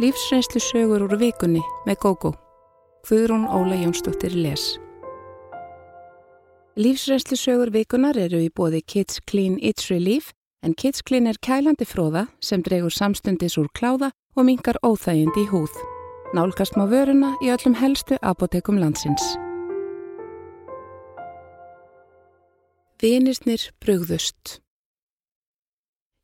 [0.00, 2.30] Lífsreynslu sögur úr vikunni með GóGó.
[3.04, 4.78] Guðrún Óla Jónsdóttir les.
[6.80, 10.30] Lífsreynslu sögur vikunar eru í bóði Kids Clean It's Relief
[10.64, 14.08] en Kids Clean er kælandi fróða sem dregur samstundis úr kláða
[14.40, 15.76] og mingar óþægindi í húð.
[16.32, 19.34] Nálgast má vöruna í öllum helstu apotekum landsins.
[23.04, 24.62] Vinirnir brugðust.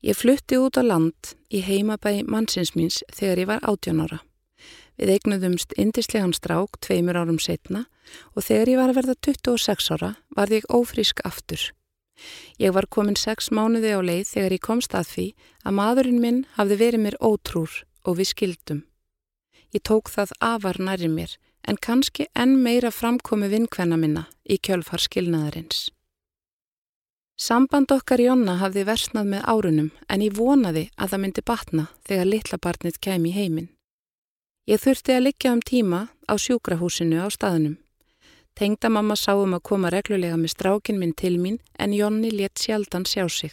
[0.04, 4.18] Ég flutti út á land í heimabæ mannsins míns þegar ég var 18 ára.
[4.96, 7.86] Við eignuðumst indislegan strák tveimur árum setna
[8.34, 11.72] og þegar ég var að verða 26 ára var ég ófrísk aftur.
[12.60, 15.26] Ég var komin 6 mánuði á leið þegar ég komst að því
[15.64, 18.84] að maðurinn minn hafði verið mér ótrúr og við skildum.
[19.72, 21.36] Ég tók það afar næri mér
[21.66, 25.90] en kannski enn meira framkomi vinkvenna minna í kjölfar skilnaðarins.
[27.36, 32.28] Samband okkar Jonna hafði versnað með árunum en ég vonaði að það myndi batna þegar
[32.30, 33.66] litla barnið kem í heiminn.
[34.66, 37.76] Ég þurfti að liggja um tíma á sjúkrahúsinu á staðnum.
[38.56, 43.28] Tengdamamma sáum að koma reglulega með strákin minn til mín en Jonni létt sjaldan sjá
[43.28, 43.52] sig.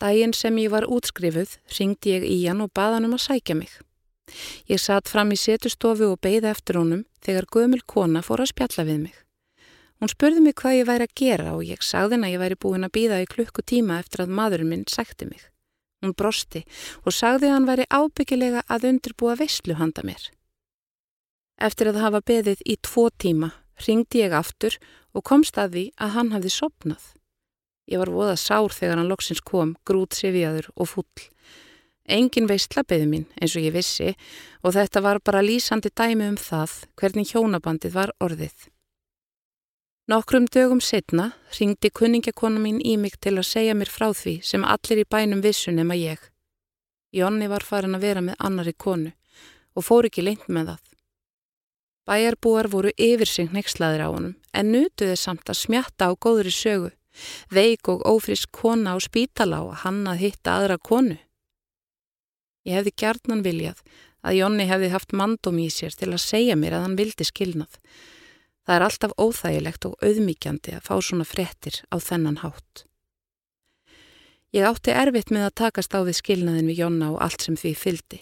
[0.00, 3.58] Dægin sem ég var útskrifuð ringdi ég í hann og baða hann um að sækja
[3.60, 3.76] mig.
[4.72, 8.88] Ég satt fram í setustofu og beigði eftir honum þegar gömul kona fór að spjalla
[8.88, 9.23] við mig.
[10.04, 12.56] Hún spurði mig hvað ég væri að gera og ég sagði henn að ég væri
[12.60, 15.46] búin að býða í klukkutíma eftir að maðurinn minn sækti mig.
[16.04, 16.60] Hún brosti
[17.08, 20.26] og sagði að hann væri ábyggilega að undirbúa veistlu handa mér.
[21.56, 23.48] Eftir að hafa beðið í tvo tíma
[23.86, 24.76] ringdi ég aftur
[25.16, 27.08] og komst að því að hann hafði sopnað.
[27.88, 31.24] Ég var voða sár þegar hann loksins kom, grút sifjaður og full.
[32.04, 34.12] Engin veistla beði mín eins og ég vissi
[34.60, 38.68] og þetta var bara lýsandi dæmi um það hvernig hjónabandið var orðið.
[40.04, 44.64] Nokkrum dögum setna ringdi kunningakona mín í mig til að segja mér frá því sem
[44.68, 46.18] allir í bænum vissu nema ég.
[47.16, 49.14] Jonni var farin að vera með annari konu
[49.72, 50.82] og fór ekki lengt með það.
[52.04, 56.90] Bæjarbúar voru yfir sig nexlaðir á honum en nutuði samt að smjatta á góðri sögu,
[57.48, 61.16] veik og ófrisk kona á spítala og hann að hitta aðra konu.
[62.68, 63.80] Ég hefði gjarnan viljað
[64.20, 67.80] að Jonni hefði haft mandum í sér til að segja mér að hann vildi skilnað
[68.64, 72.84] Það er alltaf óþægilegt og auðmíkjandi að fá svona frettir á þennan hátt.
[74.54, 77.72] Ég átti erfitt með að takast á við skilnaðin við Jonna og allt sem því
[77.76, 78.20] fyldi.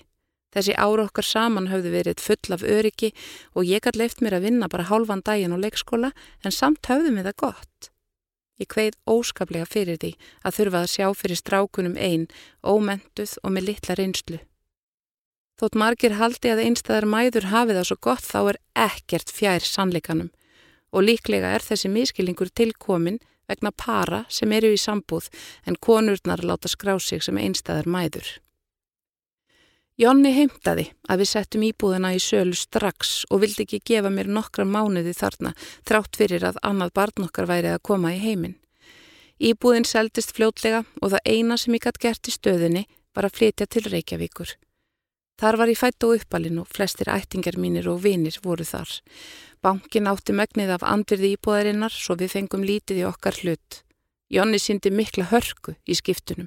[0.52, 3.12] Þessi ára okkar saman hafði verið full af öryggi
[3.56, 6.12] og ég gæti leift mér að vinna bara hálfan daginn á leikskóla
[6.44, 7.90] en samt hafði mig það gott.
[8.60, 10.12] Ég kveið óskaplega fyrir því
[10.44, 12.26] að þurfa að sjá fyrir strákunum einn,
[12.60, 14.40] ómentuð og með litla reynslu.
[15.62, 20.32] Þótt margir haldi að einstæðar mæður hafi það svo gott þá er ekkert fjær sannleikanum
[20.90, 25.28] og líklega er þessi miskilingur tilkomin vegna para sem eru í sambúð
[25.70, 28.26] en konurnar láta skrá sig sem einstæðar mæður.
[30.02, 34.66] Jonni heimtaði að við settum íbúðina í sölu strax og vildi ekki gefa mér nokkra
[34.66, 35.54] mánuði þarna
[35.86, 38.58] þrátt fyrir að annað barn okkar væri að koma í heiminn.
[39.38, 43.70] Íbúðin seldist fljótlega og það eina sem ég gætt gert í stöðinni var að flytja
[43.70, 44.56] til Reykjavíkur.
[45.42, 48.90] Þar var ég fætt og uppalinn og flestir ættingar mínir og vinir voru þar.
[49.58, 53.80] Bankin átti megnið af andvirði íbúðarinnar svo við fengum lítið í okkar hlut.
[54.30, 56.46] Jonni síndi mikla hörku í skiptunum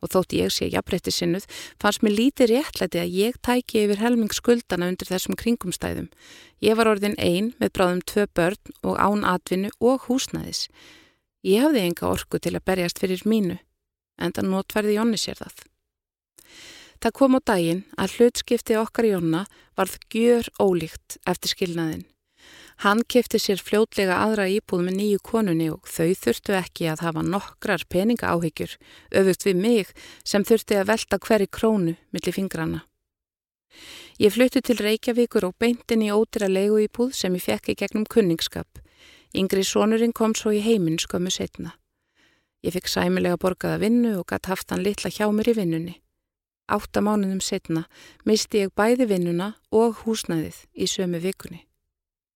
[0.00, 1.44] og þótt ég sé jafnbreytti sinnuð
[1.80, 6.08] fannst mér lítið réttlæti að ég tæki yfir helming skuldana undir þessum kringumstæðum.
[6.64, 10.66] Ég var orðin einn með bráðum tvö börn og án atvinnu og húsnæðis.
[11.44, 13.60] Ég hafði enga orku til að berjast fyrir mínu
[14.16, 15.64] en það notverði Jonni sér það.
[17.04, 19.42] Það kom á daginn að hlutskipti okkar Jonna
[19.76, 22.06] varð gjör ólíkt eftir skilnaðin.
[22.80, 27.22] Hann kefti sér fljótlega aðra íbúð með nýju konunni og þau þurftu ekki að hafa
[27.26, 28.72] nokkrar peninga áhyggjur,
[29.20, 29.92] öfugt við mig
[30.24, 32.80] sem þurfti að velta hverju krónu millir fingrana.
[34.16, 38.06] Ég fluttu til Reykjavíkur og beintin í ódira leigu íbúð sem ég fekk í gegnum
[38.08, 38.80] kunningskap.
[39.36, 41.76] Yngri sonurinn kom svo í heiminn skömmu setna.
[42.64, 45.98] Ég fikk sæmilega borgaða vinnu og gatt haft hann litla hjá mér í vinnunni.
[46.66, 47.84] Átta mánuðum setna
[48.24, 51.64] misti ég bæði vinnuna og húsnæðið í sömu vikunni.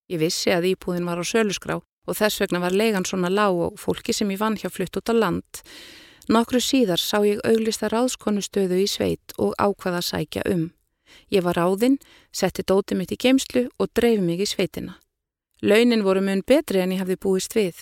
[0.09, 3.81] Ég vissi að íbúðin var á sölusgrá og þess vegna var leigan svona lág og
[3.81, 5.63] fólki sem ég vann hjá flutt út á land.
[6.29, 10.71] Nokkru síðar sá ég auglista ráðskonustöðu í sveit og ákvaða sækja um.
[11.33, 11.97] Ég var ráðinn,
[12.33, 14.99] setti dóti mitt í geimslu og dreif mig í sveitina.
[15.65, 17.81] Launin voru mun betri en ég hafði búist við.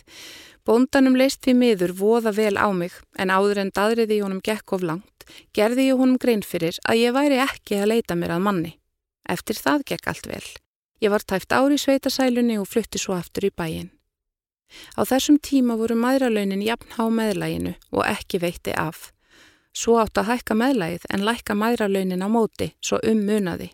[0.66, 4.82] Bóndanum leist því miður voða vel á mig en áður en daðriði honum gekk of
[4.82, 8.72] langt gerði ég honum grein fyrir að ég væri ekki að leita mér að manni.
[9.30, 10.46] Eftir það gekk allt vel.
[11.02, 13.92] Ég var tæft ári í sveitasælunni og flutti svo aftur í bæin.
[14.98, 19.12] Á þessum tíma voru maðuralaunin jafn há meðlæginu og ekki veitti af.
[19.76, 23.70] Svo átt að hækka meðlægið en lækka mæðralaunin á móti, svo um munaði.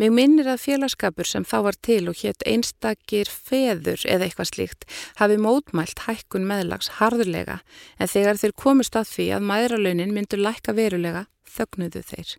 [0.00, 4.86] Mig minnir að félagskapur sem þá var til og hétt einstakir feður eða eitthvað slíkt
[5.18, 7.58] hafi mótmælt hækkun meðlags harðurlega
[8.00, 12.32] en þegar þeir komist að því að mæðralaunin myndur lækka verulega þögnuðu þeir.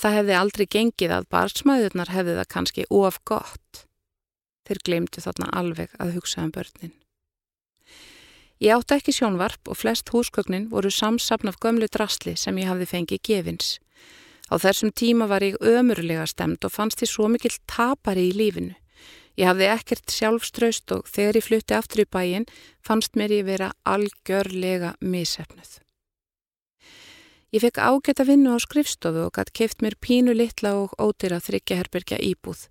[0.00, 3.86] Það hefði aldrei gengið að barsmæðurnar hefði það kannski of gott.
[4.64, 6.94] Þeir glemtu þarna alveg að hugsa um börnin.
[8.64, 12.94] Ég átti ekki sjónvarp og flest húsgögnin voru samsapn af gömlu drasli sem ég hafði
[12.94, 13.76] fengið gefins.
[14.46, 18.76] Á þessum tíma var ég ömurlega stemt og fannst því svo mikill tapari í lífinu.
[19.36, 22.46] Ég hafði ekkert sjálfströst og þegar ég flutti aftur í bæin
[22.80, 25.82] fannst mér ég vera algjörlega misefnuð.
[27.52, 31.38] Ég fekk ágætt að vinna á skrifstofu og gætt keift mér pínu litla og ódýra
[31.42, 32.66] þryggjaherbergja íbúð.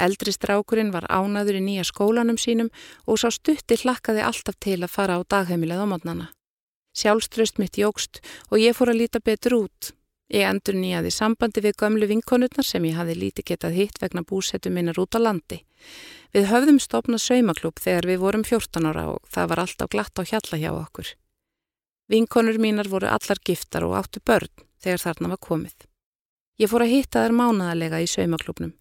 [0.00, 2.72] Eldri strákurinn var ánaður í nýja skólanum sínum
[3.06, 6.26] og sá stutti hlakkaði alltaf til að fara á dagheimilið á mótnana.
[6.96, 9.92] Sjálfströst mitt jógst og ég fór að líta betur út.
[10.30, 14.70] Ég endur nýjaði sambandi við gömlu vinkonutnar sem ég hafi líti getað hitt vegna búsettu
[14.70, 15.64] minnar út á landi.
[16.30, 20.22] Við höfðum stopnað saumaklúp þegar við vorum 14 ára og það var alltaf glatt á
[20.22, 21.08] hjalla hjá okkur.
[22.10, 25.74] Vinkonur mínar voru allar giftar og áttu börn þegar þarna var komið.
[26.62, 28.72] Ég fór að hitta þær mánaðalega í saumaklúpnum.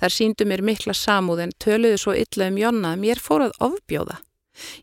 [0.00, 3.56] Þar síndu mér mikla samúð en töluðu svo illa um Jonna að mér fór að
[3.68, 4.22] ofbjóða.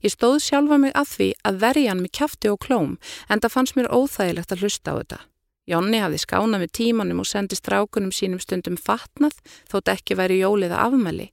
[0.03, 2.97] Ég stóð sjálfa mig að því að verja hann með kæfti og klóm
[3.29, 5.21] en það fannst mér óþægilegt að hlusta á þetta.
[5.69, 9.37] Jonni hafði skánað með tímanum og sendi strákunum sínum stundum fatnað
[9.69, 11.29] þótt ekki væri jóliða afmæli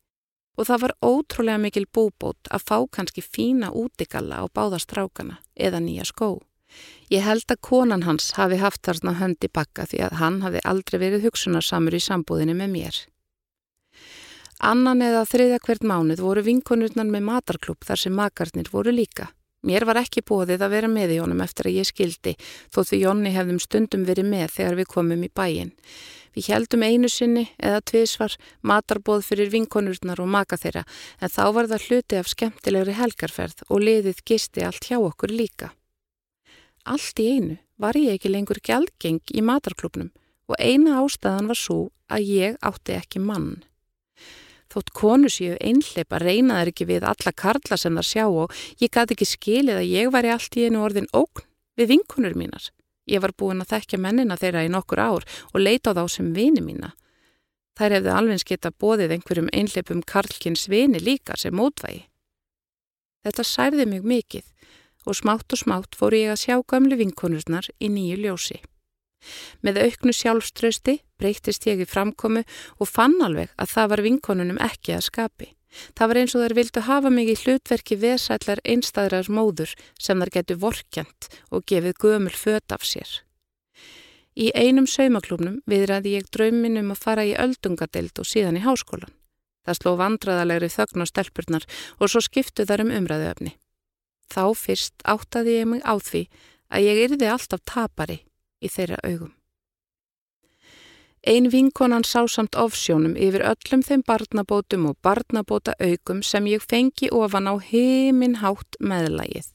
[0.58, 5.78] og það var ótrúlega mikil búbót að fá kannski fína útigalla á báða strákana eða
[5.78, 6.40] nýja skó.
[7.08, 10.98] Ég held að konan hans hafi haft þarna höndi bakka því að hann hafi aldrei
[11.00, 12.98] verið hugsunarsamur í sambúðinu með mér.
[14.58, 19.30] Annan eða þriðja hvert mánuð voru vinkonurnan með matarklub þar sem makarnir voru líka.
[19.66, 22.36] Mér var ekki bóðið að vera með í honum eftir að ég skildi
[22.70, 25.72] þó því Jónni hefðum stundum verið með þegar við komum í bæin.
[26.36, 30.84] Við heldum einu sinni eða tvísvar matarbóð fyrir vinkonurnar og maka þeirra
[31.18, 35.72] en þá var það hluti af skemmtilegri helgarferð og liðið gisti allt hjá okkur líka.
[36.86, 40.12] Allt í einu var ég ekki lengur gjaldgeng í matarklubnum
[40.48, 43.58] og eina ástæðan var svo að ég átti ekki mann.
[44.68, 48.56] Þótt konu séu einhleip að reyna þær ekki við alla karla sem þar sjá og
[48.82, 51.46] ég gæti ekki skilið að ég væri allt í einu orðin ógn
[51.78, 52.68] við vinkunur mínar.
[53.08, 56.32] Ég var búin að þekkja mennina þeirra í nokkur ár og leita á þá sem
[56.36, 56.92] vini mína.
[57.78, 62.04] Þær hefði alveg geta bóðið einhverjum einhleipum karlkins vini líka sem mótvægi.
[63.24, 64.44] Þetta særði mig mikið
[65.08, 68.58] og smátt og smátt fór ég að sjá gamlu vinkonurnar í nýju ljósi.
[69.64, 72.44] Með auknu sjálfströsti breytist ég í framkomu
[72.78, 75.52] og fann alveg að það var vinkonunum ekki að skapi.
[75.68, 80.34] Það var eins og þær vildu hafa mig í hlutverki vesællar einstæðrar móður sem þær
[80.38, 83.10] getur vorkjant og gefið gömul föt af sér.
[84.38, 89.12] Í einum saumaklúmnum viðræði ég draumin um að fara í öldungadeild og síðan í háskólan.
[89.66, 91.66] Það sló vandraðalegri þögn á stelpurnar
[91.98, 93.56] og svo skiptu þar um umræðuöfni.
[94.32, 96.22] Þá fyrst áttaði ég mig á því
[96.72, 98.22] að ég yrði alltaf tapari
[98.62, 99.34] í þeirra augum.
[101.26, 107.10] Ein vinkonan sá samt ofsjónum yfir öllum þeim barnabótum og barnabóta augum sem ég fengi
[107.10, 109.50] ofan á heiminn hátt meðlægið.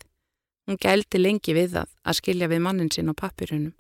[0.68, 3.74] Hún gældi lengi við það að skilja við mannin sinn á pappirunum.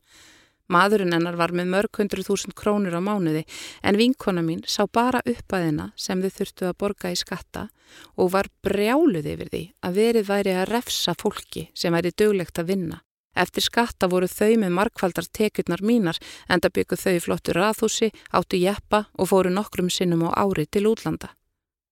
[0.72, 3.44] Maðurinn hennar var með mörg hundru þúsund krónur á mánuði
[3.84, 7.68] en vinkona mín sá bara upp að hennar sem þau þurftu að borga í skatta
[8.16, 12.72] og var brjáluð yfir því að verið væri að refsa fólki sem væri döglegt að
[12.72, 18.60] vinna Eftir skatta voru þau með markvaldar tekjurnar mínar enda byggu þau flottur raðhúsi, áttu
[18.62, 21.34] jeppa og fóru nokkrum sinnum á ári til útlanda.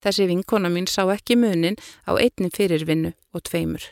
[0.01, 1.77] Þessi vinkona mín sá ekki munin
[2.09, 3.83] á einni fyrirvinnu og tveimur.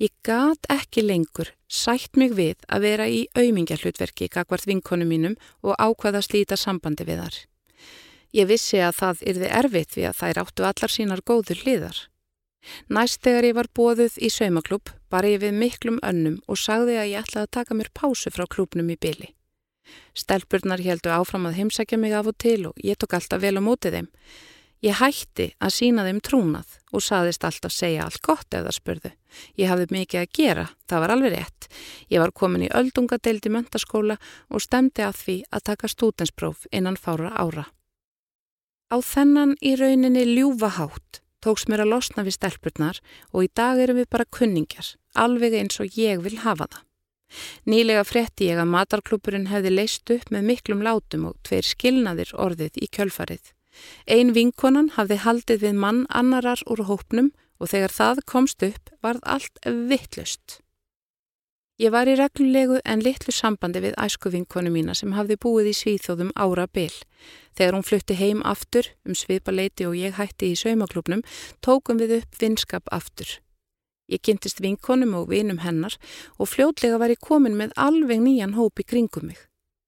[0.00, 5.76] Ég gat ekki lengur sætt mig við að vera í auðmingjahlutverki kakvart vinkonu mínum og
[5.78, 7.36] ákvaða slíta sambandi við þar.
[8.32, 11.98] Ég vissi að það yrði erfitt við að þær áttu allar sínar góður hliðar.
[12.88, 17.10] Næst þegar ég var bóðuð í saumaklub bar ég við miklum önnum og sagði að
[17.12, 19.32] ég ætlaði að taka mér pásu frá klubnum í byli.
[20.14, 23.62] Stelpurnar heldu áfram að heimsækja mig af og til og ég tók alltaf vel á
[23.62, 24.08] mótið þeim.
[24.80, 29.10] Ég hætti að sína þeim trúnað og saðist alltaf segja allt gott ef það spurðu.
[29.60, 31.68] Ég hafði mikið að gera, það var alveg rétt.
[32.08, 34.16] Ég var komin í öldungadeild í möntaskóla
[34.48, 37.66] og stemdi að því að taka stútenspróf innan fára ára.
[38.88, 43.00] Á þennan í rauninni ljúfa hátt tóks mér að losna við stelpurnar
[43.32, 46.86] og í dag erum við bara kunningjar, alveg eins og ég vil hafa það.
[47.70, 52.80] Nýlega frétti ég að matarklúpurinn hefði leist upp með miklum látum og tveir skilnaðir orðið
[52.82, 53.52] í kjölfarið.
[54.10, 57.30] Ein vinkonan hafði haldið við mann annarar úr hópnum
[57.60, 60.58] og þegar það komst upp varð allt vittlust.
[61.80, 66.32] Ég var í reglulegu en litlu sambandi við æskuvinkonu mína sem hafði búið í Svíþóðum
[66.36, 66.92] ára byll.
[67.56, 71.22] Þegar hún flutti heim aftur um svipa leiti og ég hætti í saumaklubnum,
[71.64, 73.38] tókum við upp vinskap aftur.
[74.12, 75.96] Ég kynntist vinkonum og vinum hennar
[76.36, 79.40] og fljótlega var ég komin með alveg nýjan hópi kringum mig.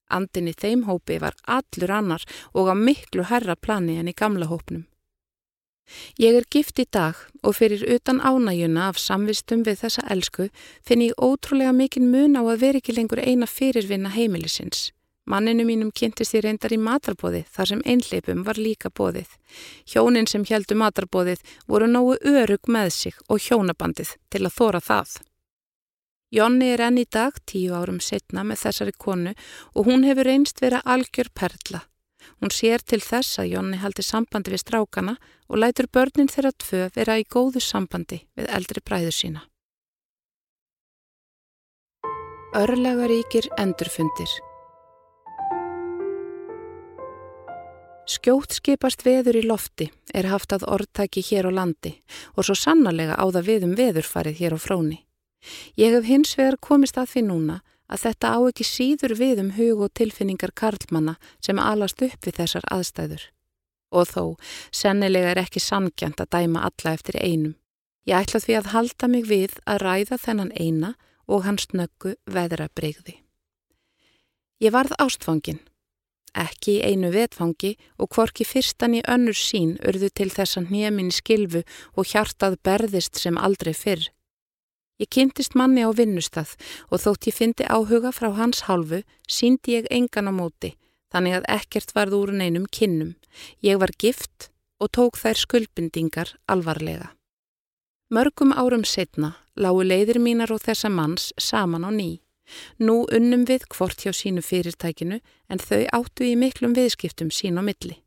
[0.08, 2.25] Andin í þeim hópi var allur annar
[2.56, 4.87] og á miklu herra plani en í gamla hópnum.
[6.18, 10.48] Ég er gift í dag og fyrir utan ánægjuna af samvistum við þessa elsku
[10.86, 14.90] finn ég ótrúlega mikinn mun á að vera ekki lengur eina fyrirvinna heimilisins.
[15.24, 19.28] Manninu mínum kynntist ég reyndar í matarbóði þar sem einleipum var líka bóðið.
[19.86, 25.20] Hjónin sem heldu matarbóðið voru nógu örug með sig og hjónabandið til að þóra það.
[26.32, 29.34] Jonni er enn í dag tíu árum setna með þessari konu
[29.76, 31.84] og hún hefur einst vera algjör perla.
[32.40, 35.16] Hún sér til þess að Jonni haldi sambandi við strákana
[35.48, 39.44] og lætur börnin þeirra tvö vera í góðu sambandi við eldri bræður sína.
[42.52, 44.32] Örlegaríkir endurfundir
[48.12, 51.94] Skjótt skipast veður í lofti er haft að orðtæki hér á landi
[52.34, 54.98] og svo sannarlega á það við um veðurfarið hér á fróni.
[55.78, 57.56] Ég hef hins vegar komist að því núna
[57.92, 62.38] að þetta á ekki síður við um hug og tilfinningar karlmanna sem alast upp við
[62.40, 63.25] þessar aðstæður.
[63.92, 64.25] Og þó,
[64.72, 67.56] sennilega er ekki sangjant að dæma alla eftir einum.
[68.08, 70.94] Ég ætla því að halda mig við að ræða þennan eina
[71.28, 73.20] og hans nöggu veðrabreyði.
[74.62, 75.61] Ég varð ástfangin.
[76.32, 81.61] Ekki í einu vetfangi og hvorki fyrstan í önnur sín urðu til þessan hnéminni skilfu
[81.92, 84.08] og hjartað berðist sem aldrei fyrr.
[85.02, 86.52] Ég kynntist manni á vinnustað
[86.94, 90.76] og þótt ég fyndi áhuga frá hans hálfu síndi ég engan á móti
[91.11, 93.16] þannig að ekkert varð úr neinum kinnum.
[93.66, 97.11] Ég var gift og tók þær skuldbindingar alvarlega.
[98.14, 102.23] Mörgum árum setna lágu leiðir mínar og þessa manns saman á ný.
[102.78, 105.18] Nú unnum við hvort hjá sínu fyrirtækinu
[105.50, 107.99] en þau áttu í miklum viðskiptum sín á milli.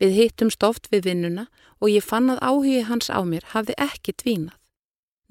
[0.00, 1.48] Við hittum stoft við vinnuna
[1.80, 4.56] og ég fann að áhugi hans á mér hafði ekki dvínað.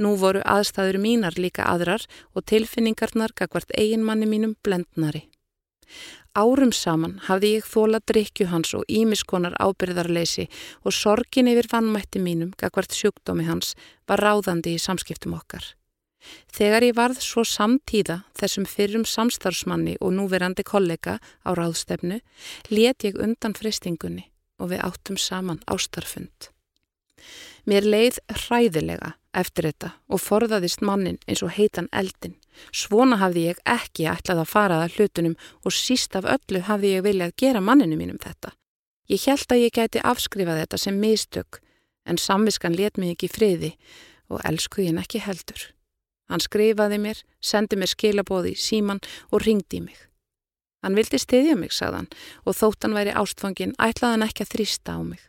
[0.03, 2.03] Nú voru aðstæður mínar líka aðrar
[2.35, 5.29] og tilfinningarnar gagvart eiginmanni mínum blendnari.
[6.33, 10.47] Árum saman hafði ég þóla drikju hans og ímiskonar ábyrðarleysi
[10.81, 13.75] og sorgin yfir vannmætti mínum gagvart sjúkdómi hans
[14.09, 15.75] var ráðandi í samskiptum okkar.
[16.55, 22.21] Þegar ég varð svo samtíða þessum fyrrum samstarfsmanni og núverandi kollega á ráðstefnu,
[22.71, 26.49] let ég undan fristingunni og við áttum saman ástarfund.
[27.69, 32.35] Mér leið hræðilega eftir þetta og forðaðist mannin eins og heitan eldin.
[32.71, 37.05] Svona hafði ég ekki ætlað að fara að hlutunum og síst af öllu hafði ég
[37.07, 38.53] viljað gera manninu mínum þetta.
[39.09, 41.59] Ég held að ég gæti afskrifað þetta sem mistök
[42.05, 43.73] en samviskan let mig ekki friði
[44.31, 45.69] og elskuði henn ekki heldur.
[46.31, 49.99] Hann skrifaði mér, sendi mér skilabóði í síman og ringdi í mig.
[50.83, 52.09] Hann vildi stiðja mig, sagðan,
[52.43, 55.21] og þótt hann væri ástfangin ætlaði hann ekki að þrýsta á mig.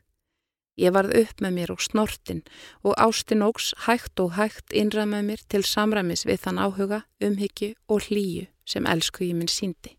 [0.74, 2.40] Ég varð upp með mér og snortin
[2.82, 7.74] og ástin ógs hægt og hægt innrað með mér til samræmis við þann áhuga, umhyggju
[7.86, 9.94] og hlýju sem elsku ég minn síndi.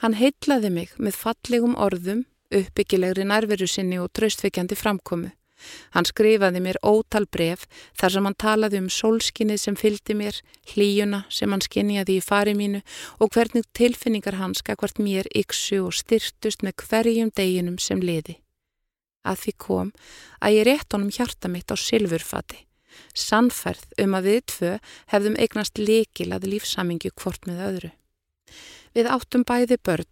[0.00, 5.32] Hann heitlaði mig með fallegum orðum, uppbyggilegri nærveru sinni og tröstveikjandi framkomu.
[5.92, 7.66] Hann skrifaði mér ótal bref
[7.98, 10.38] þar sem hann talaði um sólskinnið sem fylgdi mér,
[10.72, 12.80] hlýjuna sem hann skinjaði í fari mínu
[13.20, 18.38] og hvernig tilfinningar hans skakvart mér yksu og styrtust með hverjum deginum sem liði.
[19.26, 19.92] Að því kom
[20.40, 22.64] að ég rétt honum hjarta mitt á silfurfati,
[23.12, 24.72] sannferð um að við tvö
[25.12, 27.92] hefðum eignast likil að lífsamingju hvort með öðru.
[28.96, 30.08] Við áttum bæði börn,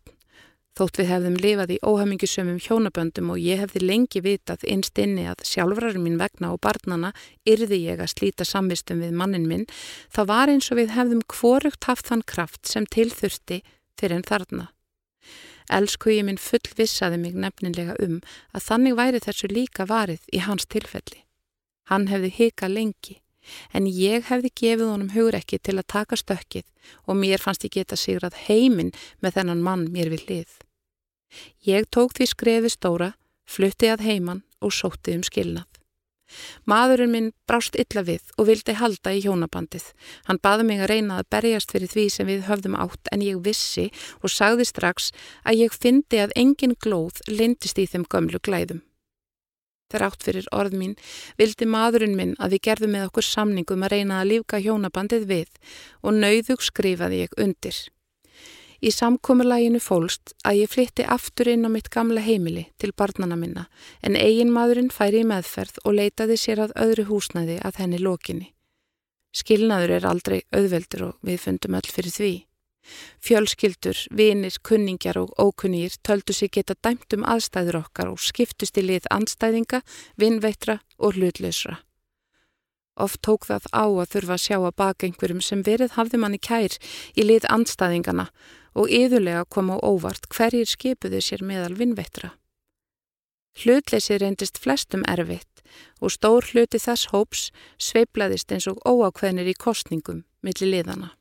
[0.78, 5.42] þótt við hefðum lifað í óhamingisömmum hjónaböndum og ég hefði lengi vitað einst inni að
[5.48, 7.10] sjálfrarum mín vegna og barnana
[7.48, 9.66] yrði ég að slíta samvistum við mannin minn,
[10.14, 13.64] þá var eins og við hefðum hvorugt haft þann kraft sem tilþurfti
[13.98, 14.68] fyrir en þarna.
[15.68, 18.20] Elskuði minn fullvissaði mig nefnilega um
[18.56, 21.24] að þannig væri þessu líka varið í hans tilfelli.
[21.88, 23.18] Hann hefði hika lengi,
[23.72, 26.66] en ég hefði gefið honum hugrekki til að taka stökkið
[27.06, 30.52] og mér fannst ég geta sigrað heiminn með þennan mann mér við hlið.
[31.64, 33.12] Ég tók því skrefi stóra,
[33.48, 35.68] flutti að heimann og sótti um skilnað.
[36.68, 39.86] Maðurinn minn brást illa við og vildi halda í hjónabandið.
[40.28, 43.40] Hann baði mig að reyna að berjast fyrir því sem við höfðum átt en ég
[43.44, 43.88] vissi
[44.22, 45.10] og sagði strax
[45.44, 48.84] að ég fyndi að engin glóð lindist í þeim gömlu glæðum.
[49.88, 50.96] Þegar átt fyrir orð mín
[51.40, 55.62] vildi maðurinn minn að við gerðum með okkur samningum að reyna að lífka hjónabandið við
[56.02, 57.78] og nauðug skrifaði ég undir.
[58.78, 63.64] Í samkomiðlæginu fólst að ég flytti aftur inn á mitt gamla heimili til barnana minna
[64.06, 68.52] en eigin maðurinn færi í meðferð og leitaði sér að öðru húsnæði að henni lokinni.
[69.34, 72.30] Skilnaður er aldrei auðveldur og við fundum öll fyrir því.
[73.20, 78.86] Fjölskyldur, vinir, kunningjar og ókunnýr töldu sig geta dæmt um aðstæður okkar og skiptust í
[78.86, 79.82] lið anstæðinga,
[80.16, 81.80] vinnveitra og hlutlausra.
[82.98, 86.40] Oft tók það á að þurfa að sjá að baka einhverjum sem verið hafði manni
[86.42, 86.78] kær
[87.14, 88.26] í lið anstæðingana
[88.78, 92.32] og yðurlega kom á óvart hverjir skipuðu sér meðal vinnveitra.
[93.58, 95.62] Hlutleysið reyndist flestum erfitt
[96.00, 97.48] og stór hluti þess hóps
[97.82, 101.12] sveiblaðist eins og óákveðnir í kostningum millir liðana.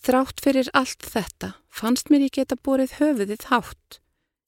[0.00, 4.00] Þrátt fyrir allt þetta fannst mér ég geta borið höfuðið hátt.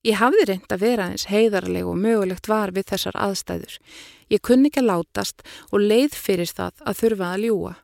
[0.06, 3.74] Ég hafði reynd að vera eins heiðarleg og mögulegt var við þessar aðstæður.
[4.30, 7.74] Ég kunni ekki að látast og leið fyrir það að þurfa að ljúa.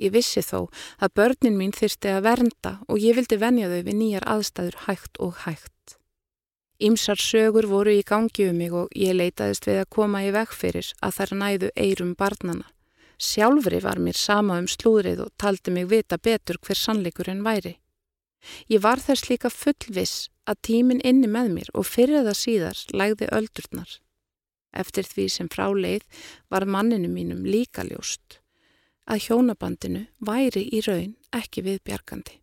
[0.00, 3.96] Ég vissi þó að börnin mín þyrsti að vernda og ég vildi venja þau við
[3.98, 5.96] nýjar aðstæður hægt og hægt.
[6.80, 10.54] Ímsar sögur voru í gangi um mig og ég leitaðist við að koma í veg
[10.56, 12.70] fyrir að þær næðu eirum barnana.
[13.20, 17.76] Sjálfri var mér sama um slúðrið og taldi mig vita betur hver sannleikurinn væri.
[18.72, 23.28] Ég var þess líka fullviss að tímin inni með mér og fyrir það síðar lægði
[23.36, 23.98] öldurnar.
[24.72, 26.06] Eftir því sem frá leið
[26.48, 28.39] var manninu mínum líka ljóst
[29.06, 32.40] að hjónabandinu væri í raun ekki viðbjargandi.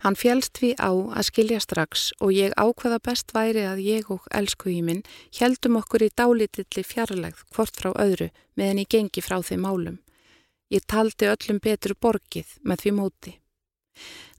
[0.00, 4.24] Hann fjælst við á að skilja strax og ég ákvaða best væri að ég og
[4.32, 5.02] elsku í minn
[5.36, 9.98] heldum okkur í dálítilli fjarlægð hvort frá öðru meðan ég gengi frá þeim málum.
[10.72, 13.32] Ég taldi öllum betur borgið með því móti.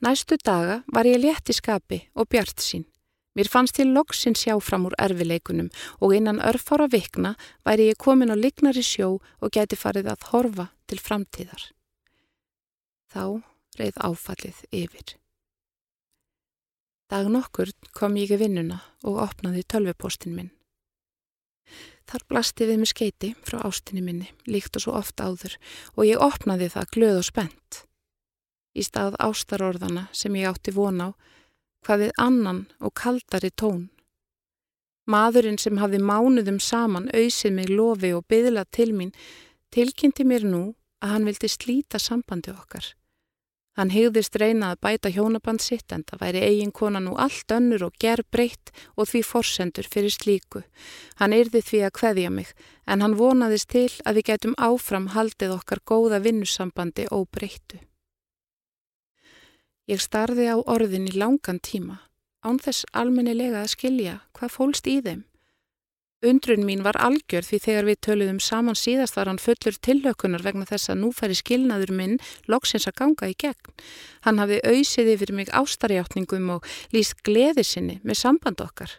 [0.01, 2.87] Næstu daga var ég létt í skapi og bjart sín.
[3.35, 5.69] Mér fannst til loksin sjá fram úr erfileikunum
[6.03, 10.67] og innan örfára vikna væri ég komin á lignari sjó og gæti farið að horfa
[10.87, 11.71] til framtíðar.
[13.11, 13.43] Þá
[13.79, 15.15] reið áfallið yfir.
[17.11, 20.51] Dag nokkur kom ég í vinnuna og opnaði tölvupostin minn.
[22.07, 25.55] Þar blasti við með skeiti frá ástinni minni, líkt og svo ofta áður,
[25.95, 27.81] og ég opnaði það glöð og spennt.
[28.75, 31.09] Í stað ástarorðana sem ég átti von á,
[31.85, 33.89] hvað við annan og kaldari tón.
[35.09, 39.11] Maðurinn sem hafði mánuðum saman auðsið mig lofi og byðla til mín,
[39.73, 40.63] tilkynnti mér nú
[41.01, 42.93] að hann vildi slíta sambandi okkar.
[43.79, 47.85] Hann hegðist reyna að bæta hjónaband sitt en það væri eigin kona nú allt önnur
[47.87, 50.65] og ger breytt og því forsendur fyrir slíku.
[51.21, 52.51] Hann yrði því að kveðja mig
[52.85, 57.79] en hann vonaðist til að við getum áfram haldið okkar góða vinnusambandi og breyttu.
[59.91, 61.97] Ég starði á orðin í langan tíma
[62.47, 65.25] án þess almennilega að skilja hvað fólst í þeim.
[66.23, 70.67] Undrun mín var algjör því þegar við töluðum saman síðast var hann fullur tillökunar vegna
[70.69, 73.73] þess að nú færi skilnaður minn loksins að ganga í gegn.
[74.23, 78.93] Hann hafði auðsið yfir mig ástarjáttningum og líst gleði sinni með samband okkar.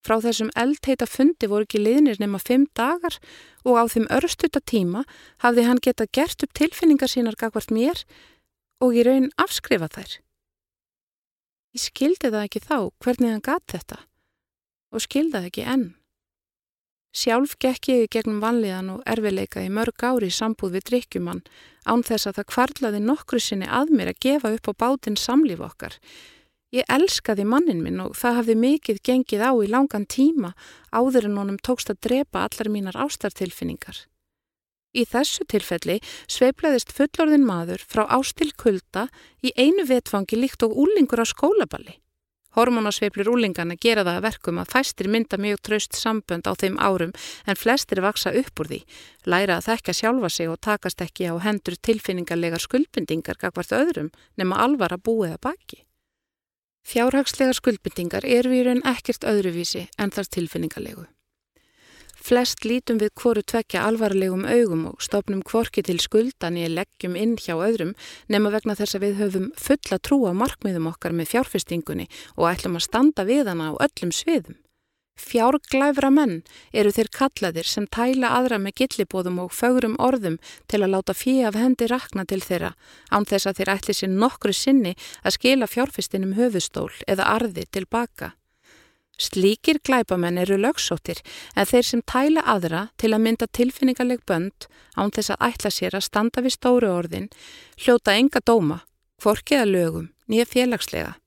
[0.00, 3.20] Frá þessum eldheita fundi voru ekki liðnir nema fimm dagar
[3.68, 5.04] og á þeim örstuta tíma
[5.44, 8.00] hafði hann geta gert upp tilfinningar sínar gagvart mér
[8.80, 10.18] og í raun afskrifa þær.
[11.76, 14.00] Ég skildi það ekki þá hvernig hann gat þetta
[14.90, 15.86] og skildaði ekki enn.
[17.10, 21.40] Sjálf gekk ég gegnum vanlíðan og erfileika í mörg ári sambúð við drikkjumann
[21.86, 25.62] án þess að það kvarlaði nokkru sinni að mér að gefa upp á bátinn samlíf
[25.66, 25.96] okkar.
[26.70, 30.52] Ég elskaði mannin minn og það hafði mikið gengið á í langan tíma
[30.94, 34.06] áður en honum tókst að drepa allar mínar ástartilfinningar.
[34.90, 39.06] Í þessu tilfelli sveiplaðist fullorðin maður frá ástil kulda
[39.42, 42.00] í einu vetfangi líkt og úlingur á skólaballi.
[42.58, 47.12] Hormonasveiflur úlingana gera það að verkum að fæstir mynda mjög traust sambönd á þeim árum
[47.46, 48.80] en flestir vaksa upp úr því,
[49.30, 54.58] læra að þekka sjálfa sig og takast ekki á hendur tilfinningarlegar skuldbindingar gagvart öðrum nema
[54.58, 55.80] alvar að búið að baki.
[56.82, 61.06] Fjárhagslegar skuldbindingar eru í raun ekkert öðruvísi en þar tilfinningarlegu.
[62.20, 67.36] Flest lítum við hvoru tvekja alvarlegum augum og stopnum kvorki til skuldan í leggjum inn
[67.40, 67.94] hjá öðrum
[68.28, 72.76] nema vegna þess að við höfum fulla trú á markmiðum okkar með fjárfestingunni og ætlum
[72.76, 74.58] að standa við hana á öllum sviðum.
[75.20, 76.38] Fjárglæfra menn
[76.72, 80.38] eru þeir kallaðir sem tæla aðra með gillibóðum og fögurum orðum
[80.70, 82.72] til að láta fí af hendi rakna til þeirra
[83.12, 88.34] án þess að þeir ætli sér nokkru sinni að skila fjárfestinum höfustól eða arði tilbaka.
[89.20, 91.18] Slíkir glæpamenn eru lögsóttir
[91.52, 94.64] en þeir sem tæla aðra til að mynda tilfinningarleg bönd
[94.96, 97.26] án þess að ætla sér að standa við stóru orðin
[97.84, 98.78] hljóta enga dóma,
[99.20, 101.18] hvorkiða lögum, nýja félagslega.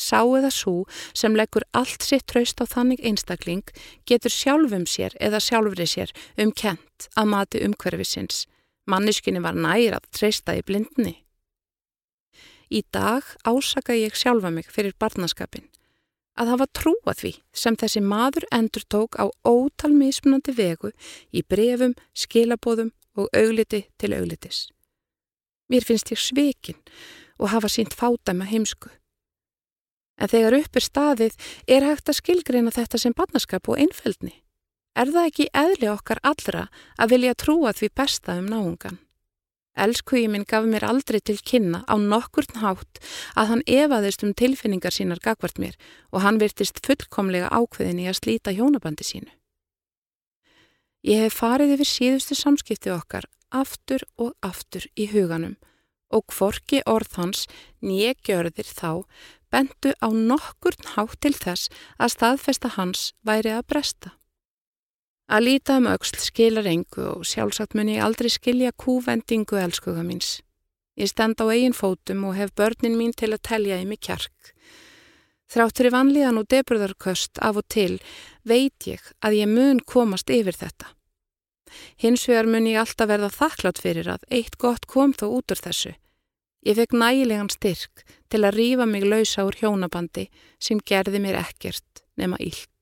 [0.00, 3.68] Sá eða svo sem leggur allt sitt traust á þannig einstakling
[4.08, 8.46] getur sjálfum sér eða sjálfri sér um kent að mati umhverfisins.
[8.88, 11.18] Manniskinni var nær að treysta í blindni.
[12.72, 15.68] Í dag ásaka ég sjálfa mig fyrir barnaskapin
[16.38, 20.90] að hafa trúa því sem þessi maður endur tók á ótal mismunandi vegu
[21.32, 24.68] í brefum, skilabóðum og augliti til auglitis.
[25.70, 26.80] Mér finnst ég svekin
[27.38, 28.90] og hafa sínt fádæma heimsku.
[30.18, 34.36] En þegar upp er staðið er hægt að skilgreina þetta sem barnaskap og einfældni.
[34.94, 36.68] Er það ekki eðli okkar allra
[36.98, 39.00] að vilja trúa því besta um náungan?
[39.74, 43.00] Elskhugi minn gaf mér aldrei til kynna á nokkurn hátt
[43.34, 45.74] að hann evaðist um tilfinningar sínar gagvart mér
[46.12, 49.32] og hann virtist fullkomlega ákveðin í að slíta hjónabandi sínu.
[51.04, 55.56] Ég hef farið yfir síðustu samskipti okkar aftur og aftur í huganum
[56.14, 57.46] og kvorki orð hans
[57.82, 59.04] nýjegjörðir þá
[59.50, 64.14] bentu á nokkurn hátt til þess að staðfesta hans væri að bresta.
[65.34, 70.36] Að líta um auksl skilar engu og sjálfsagt mun ég aldrei skilja kúvendingu elskuga míns.
[70.94, 74.52] Ég stend á eigin fótum og hef börnin mín til að telja í mig kjark.
[75.50, 77.98] Þráttur í vanlíðan og deburðarköst af og til
[78.46, 80.92] veit ég að ég mun komast yfir þetta.
[81.98, 85.62] Hins vegar mun ég alltaf verða þakklátt fyrir að eitt gott kom þó út úr
[85.66, 85.96] þessu.
[86.62, 90.28] Ég fekk nægilegan styrk til að rýfa mig lausa úr hjónabandi
[90.62, 92.73] sem gerði mér ekkert nema ílt.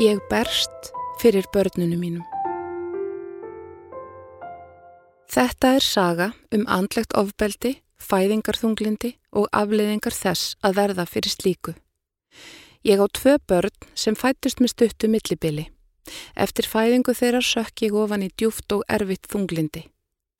[0.00, 0.88] Ég berst
[1.20, 2.22] fyrir börnunum mínum.
[5.28, 11.74] Þetta er saga um andlegt ofbeldi, fæðingarþunglindi og afleiðingar þess að verða fyrir slíku.
[12.88, 15.68] Ég á tvö börn sem fættust með stuttu millibili.
[16.40, 19.90] Eftir fæðingu þeirra sökk ég ofan í djúft og erfitt þunglindi.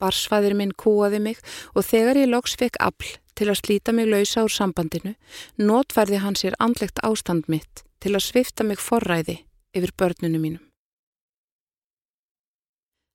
[0.01, 1.45] Barsfæðir minn kúaði mig
[1.77, 5.13] og þegar ég loks fekk afl til að slíta mig lausa úr sambandinu,
[5.61, 9.39] notverði hann sér andlegt ástand mitt til að svifta mig forræði
[9.77, 10.65] yfir börnunum mínum.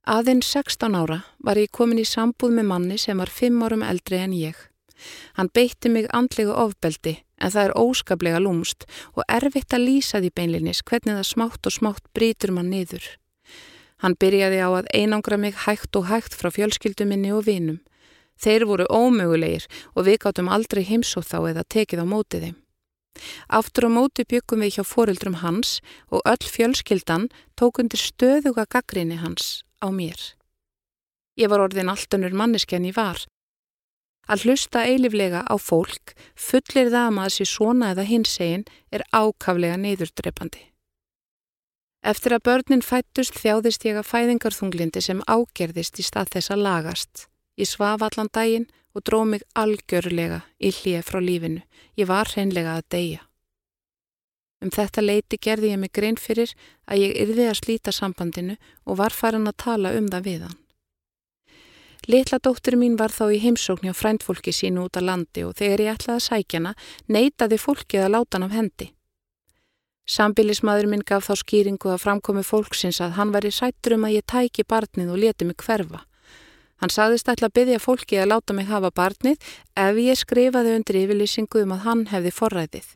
[0.07, 4.21] Aðeins 16 ára var ég komin í sambúð með manni sem var 5 árum eldri
[4.23, 4.55] en ég.
[5.35, 10.31] Hann beitti mig andlega ofbeldi en það er óskaplega lúmst og erfitt að lýsa því
[10.39, 13.03] beinlinis hvernig það smátt og smátt brítur mann niður.
[14.01, 17.81] Hann byrjaði á að einangra mig hægt og hægt frá fjölskylduminni og vinum.
[18.37, 22.57] Þeir voru ómögulegir og við gáttum aldrei heimsóð þá eða tekið á mótið þeim.
[23.47, 25.79] Aftur á móti byggum við hjá foreldrum hans
[26.11, 30.17] og öll fjölskyldan tók undir stöðuga gaggrinni hans á mér.
[31.37, 33.25] Ég var orðin alltunur manneskjan ég var.
[34.27, 39.77] Að hlusta eiliflega á fólk fullir það að maður sé svona eða hinsegin er ákaflega
[39.79, 40.65] neyðurdrepandi.
[42.07, 47.23] Eftir að börnin fættust þjáðist ég að fæðingarþunglindi sem ágerðist í stað þess að lagast.
[47.57, 51.61] Ég svaf allan daginn og dró mig algjörlega í hlýja frá lífinu.
[51.93, 53.21] Ég var hreinlega að deyja.
[54.57, 56.53] Um þetta leiti gerði ég mig grein fyrir
[56.89, 58.57] að ég yrði að slíta sambandinu
[58.89, 60.57] og var farin að tala um það við hann.
[62.07, 65.83] Litla dóttur mín var þá í heimsókn hjá frændfólki sínu út á landi og þegar
[65.83, 66.75] ég ætlaði að sækjana
[67.11, 68.87] neytaði fólkið að láta hann af hendi.
[70.07, 74.21] Sambilismadur minn gaf þá skýringu að framkomi fólksins að hann var í sættur um að
[74.21, 76.05] ég tæki barnið og leti mig hverfa.
[76.77, 79.37] Hann saðist ætla að byggja fólki að láta mig hafa barnið
[79.77, 82.91] ef ég skrifaði undir yfirlýsingu um að hann hefði forræðið.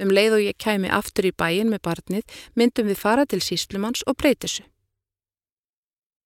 [0.00, 4.04] Um leið og ég kæmi aftur í bæin með barnið myndum við fara til síslumanns
[4.06, 4.64] og breytisu.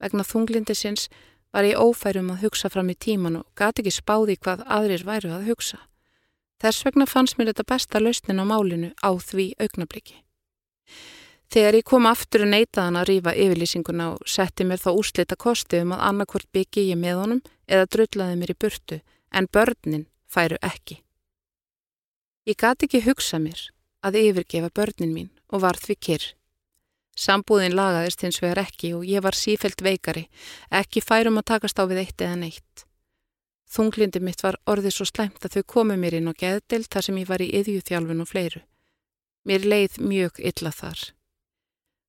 [0.02, 1.08] Vegna þunglindisins
[1.54, 5.30] var ég ófærum að hugsa fram í tíman og gati ekki spáði hvað aðrir væru
[5.34, 5.78] að hugsa.
[6.58, 10.18] Þess vegna fannst mér þetta besta lausnin á málinu á því augnabliki.
[11.52, 15.82] Þegar ég kom aftur og neytaðan að rýfa yfirlýsinguna og setti mér þá úrslita kosti
[15.84, 20.58] um að annarkvort byggi ég með honum eða drullaði mér í burtu, en börnin færu
[20.62, 21.00] ekki.
[22.44, 23.60] Ég gati ekki hugsa mér
[24.04, 26.26] að yfirgefa börnin mín og var því kyrr.
[27.14, 30.26] Sambúðin lagaðist hins vegar ekki og ég var sífelt veikari,
[30.70, 32.84] ekki færum að takast á við eitt eða neitt.
[33.70, 37.20] Þunglindi mitt var orðið svo sleimt að þau komu mér inn á geðdelt þar sem
[37.22, 38.62] ég var í yðjúþjálfun og fleiru.
[39.46, 41.00] Mér leið mjög illa þar.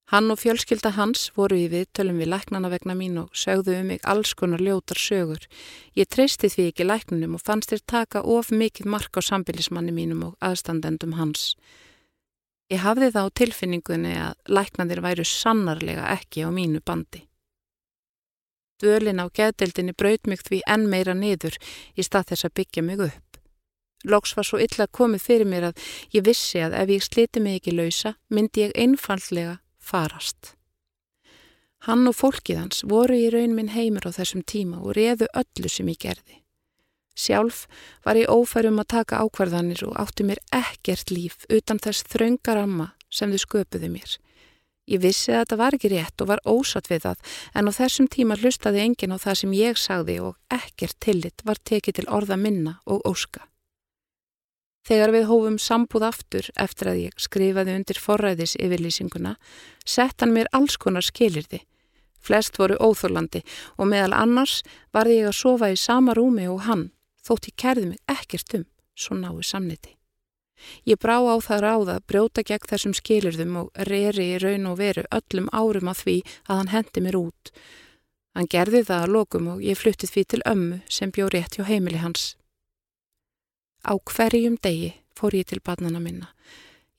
[0.06, 4.04] Hann og fjölskylda hans voru í viðtölum við læknana vegna mín og sögðu um mig
[4.06, 5.42] alls konar ljótar sögur.
[5.98, 10.22] Ég treysti því ekki læknunum og fannst þér taka of mikið mark á sambilismanni mínum
[10.28, 11.56] og aðstandendum hans.
[12.70, 17.26] Ég hafði þá tilfinningunni að læknandir væru sannarlega ekki á mínu bandi.
[18.78, 21.58] Dölin á geðdeldinni braut mig því enn meira niður
[21.98, 23.38] í stað þess að byggja mig upp.
[24.06, 27.58] Lóks var svo illa komið fyrir mér að ég vissi að ef ég sliti mig
[27.58, 30.56] ekki lausa myndi ég einfallega farast.
[31.86, 35.70] Hann og fólkið hans voru í raun minn heimur á þessum tíma og reðu öllu
[35.70, 36.40] sem ég gerði.
[37.16, 37.64] Sjálf
[38.04, 42.90] var ég ófærum að taka ákvarðanir og átti mér ekkert líf utan þess þraungar amma
[43.08, 44.16] sem þau sköpuðu mér.
[44.86, 48.10] Ég vissi að þetta var ekki rétt og var ósatt við það en á þessum
[48.12, 52.38] tíma hlustaði engin á það sem ég sagði og ekkert tillit var tekið til orða
[52.38, 53.46] minna og óska.
[54.86, 59.34] Þegar við hófum sambúð aftur eftir að ég skrifaði undir forræðis yfirlýsinguna,
[59.82, 61.64] sett hann mér alls konar skilirði.
[62.22, 63.42] Flest voru óþorlandi
[63.78, 64.60] og meðal annars
[64.94, 66.88] var ég að sofa í sama rúmi og hann,
[67.26, 69.96] þótt ég kerði mig ekkert um, svo náðu samniti.
[70.88, 75.04] Ég brá á það ráða, brjóta gegn þessum skilirðum og reri í raun og veru
[75.12, 77.52] öllum árum að því að hann hendi mér út.
[78.36, 81.66] Hann gerði það að lokum og ég fluttið því til ömmu sem bjó rétt hjá
[81.68, 82.34] heimili hans.
[83.86, 86.32] Á hverjum degi fór ég til barnana minna.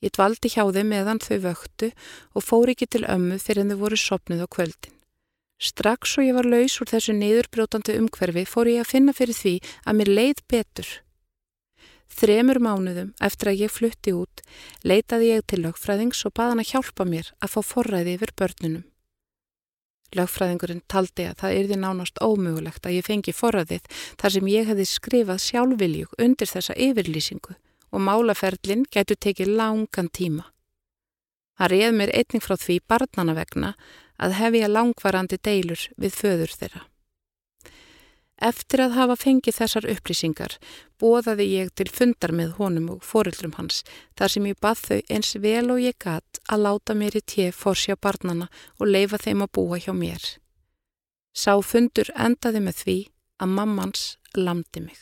[0.00, 1.90] Ég dvaldi hjá þeim meðan þau vöktu
[2.32, 4.94] og fór ekki til ömmu fyrir en þau voru sopnuð á kvöldin.
[5.58, 9.54] Strax og ég var laus úr þessu niðurbrjótandi umhverfi fór ég að finna fyrir því
[9.84, 10.90] að mér leið betur.
[12.08, 14.44] Þremur mánuðum eftir að ég flutti út
[14.86, 18.87] leitaði ég til lögfræðings og baði hann að hjálpa mér að fá forræði yfir börnunum.
[20.16, 23.88] Lögfræðingurinn taldi að það yrði nánast ómögulegt að ég fengi forræðið
[24.20, 27.56] þar sem ég hefði skrifað sjálfviljúk undir þessa yfirlýsingu
[27.92, 30.46] og málaferlinn getur tekið langan tíma.
[31.58, 33.74] Það reið mér einning frá því barnana vegna
[34.18, 36.84] að hefja langvarandi deilur við föður þeirra.
[38.38, 40.52] Eftir að hafa fengið þessar upplýsingar
[41.02, 43.80] bóðaði ég til fundar með honum og fórildrum hans
[44.18, 47.58] þar sem ég bað þau eins vel og ég gatt að láta mér í tjef
[47.58, 48.46] fórsjá barnana
[48.78, 50.22] og leifa þeim að búa hjá mér.
[51.34, 52.98] Sá fundur endaði með því
[53.42, 54.04] að mammans
[54.38, 55.00] lamdi mig.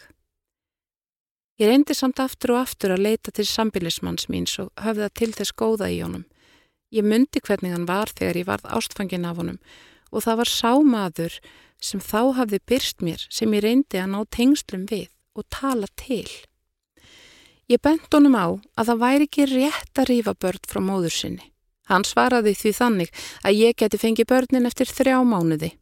[1.61, 5.57] Ég reyndi samt aftur og aftur að leita til sambilismanns míns og höfða til þess
[5.57, 6.25] góða í honum.
[6.93, 9.61] Ég myndi hvernig hann var þegar ég varð ástfangin af honum
[10.13, 11.65] og það var sámaður sem
[12.01, 16.29] þá hafði byrst mér sem ég reyndi að ná tengslum við og tala til.
[17.67, 18.47] Ég bent honum á
[18.79, 21.51] að það væri ekki rétt að rífa börn frá móður sinni.
[21.91, 23.11] Hann svaraði því þannig
[23.47, 25.73] að ég geti fengið börnin eftir þrjá mánuði.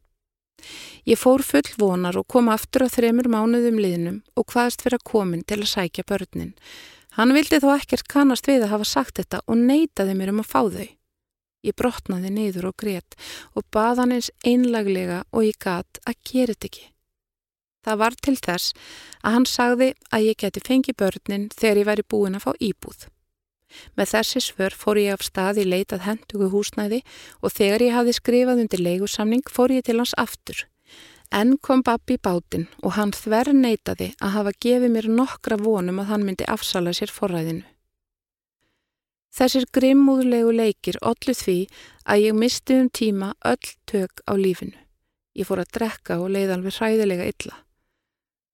[1.05, 5.45] Ég fór full vonar og kom aftur á þremur mánuðum liðnum og hvaðast vera komin
[5.45, 6.55] til að sækja börnin.
[7.17, 10.49] Hann vildi þó ekkert kannast við að hafa sagt þetta og neytaði mér um að
[10.49, 10.89] fá þau.
[11.65, 13.17] Ég brotnaði niður og grétt
[13.53, 16.85] og bað hann eins einlaglega og ég gat að gera þetta ekki.
[17.85, 18.73] Það var til þess
[19.21, 23.09] að hann sagði að ég geti fengið börnin þegar ég væri búin að fá íbúð.
[23.97, 27.01] Með þessi svör fór ég af stað í leitað hendugu húsnæði
[27.41, 30.65] og þegar ég hafði skrifað undir leigusamning fór ég til hans aftur.
[31.33, 36.01] Enn kom babbi í bátinn og hann þver neytaði að hafa gefið mér nokkra vonum
[36.01, 37.65] að hann myndi afsala sér forræðinu.
[39.35, 41.57] Þessir grimmúðlegu leikir ollu því
[42.07, 44.77] að ég misti um tíma öll tök á lífinu.
[45.35, 47.57] Ég fór að drekka og leiði alveg hræðilega illa.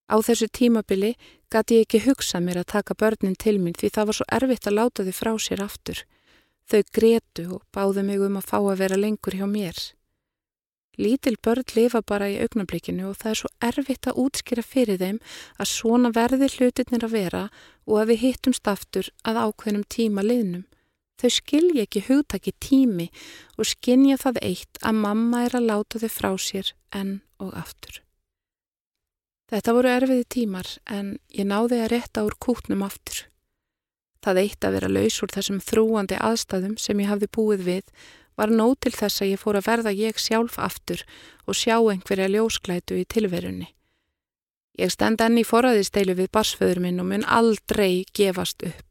[0.09, 1.13] Á þessu tímabili
[1.53, 4.67] gæti ég ekki hugsa mér að taka börnin til mín því það var svo erfitt
[4.67, 6.01] að láta þau frá sér aftur.
[6.65, 9.77] Þau gretu og báðu mig um að fá að vera lengur hjá mér.
[10.97, 15.21] Lítil börn lifa bara í augnablikinu og það er svo erfitt að útskýra fyrir þeim
[15.61, 17.45] að svona verði hlutirnir að vera
[17.85, 20.65] og að við hittumst aftur að ákveðnum tíma liðnum.
[21.21, 23.11] Þau skilja ekki hugtaki tími
[23.57, 27.99] og skinja það eitt að mamma er að láta þau frá sér enn og aftur.
[29.51, 33.27] Þetta voru erfiði tímar en ég náði að rétta úr kútnum aftur.
[34.21, 37.85] Það eitt að vera laus úr þessum þrúandi aðstæðum sem ég hafði búið við
[38.39, 41.03] var nóg til þess að ég fór að verða ég sjálf aftur
[41.45, 43.67] og sjá einhverja ljósklætu í tilverunni.
[44.79, 48.90] Ég stend enn í forraðisteilu við barsföður minn og mun aldrei gefast upp.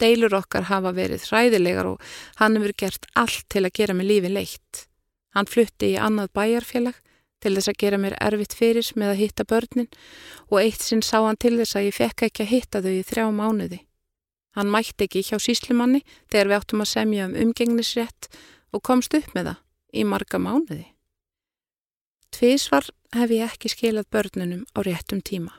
[0.00, 2.00] Deilur okkar hafa verið hræðilegar og
[2.40, 4.86] hann hefur gert allt til að gera mig lífi leitt.
[5.36, 6.96] Hann flutti í annað bæjarfélag
[7.40, 9.88] til þess að gera mér erfitt fyrir með að hitta börnin
[10.48, 13.06] og eitt sinn sá hann til þess að ég fekk ekki að hitta þau í
[13.06, 13.80] þrjá mánuði.
[14.58, 18.30] Hann mætti ekki hjá síslumanni þegar við áttum að semja um umgengnisrétt
[18.74, 19.60] og komst upp með það
[19.94, 20.86] í marga mánuði.
[22.34, 25.54] Tvísvar hef ég ekki skilað börnunum á réttum tíma.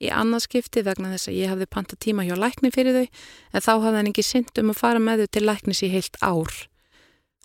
[0.00, 3.72] Í annarskipti vegna þess að ég hafði panta tíma hjá lækni fyrir þau en þá
[3.72, 6.54] hafði hann ekki synd um að fara með þau til læknis í heilt ár.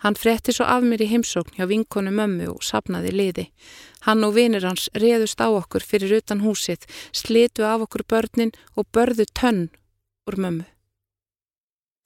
[0.04, 3.46] Hann fretti svo af mér í heimsókn hjá vinkonu mömmu og sapnaði liði.
[4.04, 6.84] Hann og vinir hans reðust á okkur fyrir utan húsið,
[7.16, 9.68] slitu af okkur börnin og börðu tönn
[10.28, 10.66] úr mömmu.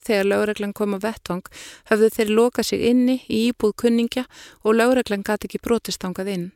[0.01, 1.43] Þegar lögreglan kom á vettvang
[1.91, 4.23] höfðu þeir loka sig inni í íbúð kunningja
[4.63, 6.47] og lögreglan gati ekki brotistangað inn.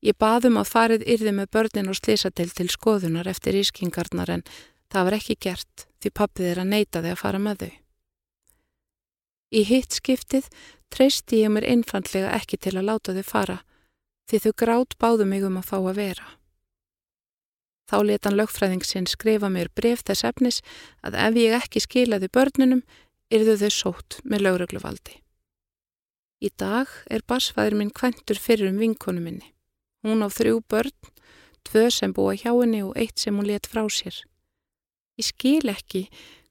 [0.00, 4.44] Ég baðum að farið yrði með börnin og slísatil til skoðunar eftir ískingarnar en
[4.88, 7.72] það var ekki gert því pappið er að neyta þig að fara með þau.
[9.50, 10.48] Í hitt skiptið
[10.94, 13.58] treysti ég mér einfandlega ekki til að láta þau fara
[14.30, 16.26] því þau grátt báðu mig um að fá að vera.
[17.90, 20.60] Þá letan lögfræðing sinn skrifa mér bref þess efnis
[21.02, 22.84] að ef ég ekki skilaði börnunum
[23.34, 25.18] yrðu þau sótt með lögregluvaldi.
[26.40, 29.50] Í dag er basfæður minn kventur fyrir um vinkonu minni.
[30.04, 30.94] Hún á þrjú börn,
[31.68, 34.16] tvö sem búa hjá henni og eitt sem hún let frá sér.
[35.20, 36.06] Ég skil ekki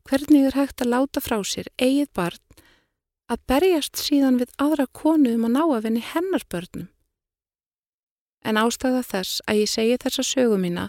[0.06, 2.64] hvernig er hægt að láta frá sér eigið barn
[3.30, 6.88] að berjast síðan við aðra konu um að ná að venni hennar börnum.
[8.46, 10.88] En ástæða þess að ég segi þessa sögu mína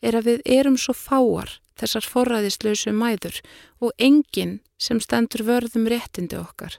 [0.00, 3.40] er að við erum svo fáar þessar forræðislausu mæður
[3.82, 6.78] og enginn sem stendur vörðum réttindi okkar.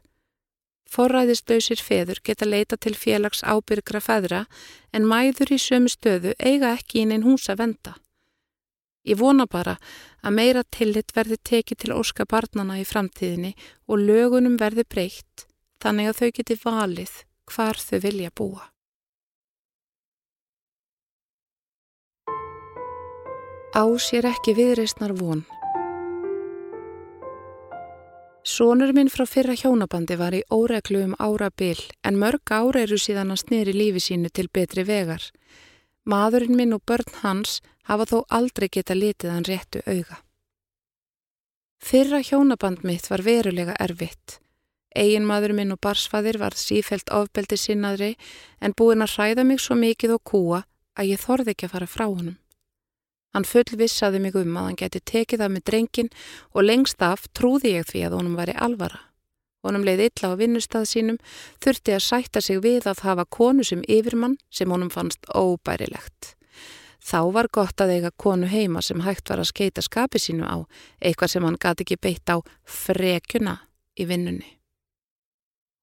[0.93, 4.43] Forræðislausir feður geta leita til félags ábyrgra feðra
[4.93, 7.93] en mæður í sömu stöðu eiga ekki inn einn hús að venda.
[9.03, 9.75] Ég vona bara
[10.23, 13.55] að meira tillit verði tekið til óska barnana í framtíðinni
[13.89, 15.47] og lögunum verði breytt
[15.83, 17.17] þannig að þau geti valið
[17.51, 18.69] hvar þau vilja búa.
[23.73, 25.41] Ás ég ekki viðreysnar von.
[28.43, 32.97] Sónur minn frá fyrra hjónabandi var í óreglu um ára bil en mörg ára eru
[32.99, 35.23] síðan að snýri lífi sínu til betri vegar.
[36.03, 40.19] Maðurinn minn og börn hans hafa þó aldrei geta litið hann réttu auga.
[41.79, 44.41] Fyrra hjónaband mitt var verulega erfitt.
[44.91, 48.13] Egin maður minn og barsfaðir var sífelt ofbeldi sinnaðri
[48.59, 50.63] en búin að hræða mig svo mikið og kúa
[50.99, 52.35] að ég þorði ekki að fara frá honum.
[53.33, 56.11] Hann fullvissaði mig um að hann geti tekið það með drengin
[56.53, 59.01] og lengst af trúði ég því að honum væri alvara.
[59.63, 61.19] Honum leið illa á vinnustað sínum,
[61.63, 66.35] þurfti að sætta sig við að hafa konu sem yfirmann sem honum fannst óbærilegt.
[67.03, 70.63] Þá var gott að eiga konu heima sem hægt var að skeita skapi sínu á,
[71.03, 73.57] eitthvað sem hann gati ekki beitt á frekjuna
[73.99, 74.59] í vinnunni.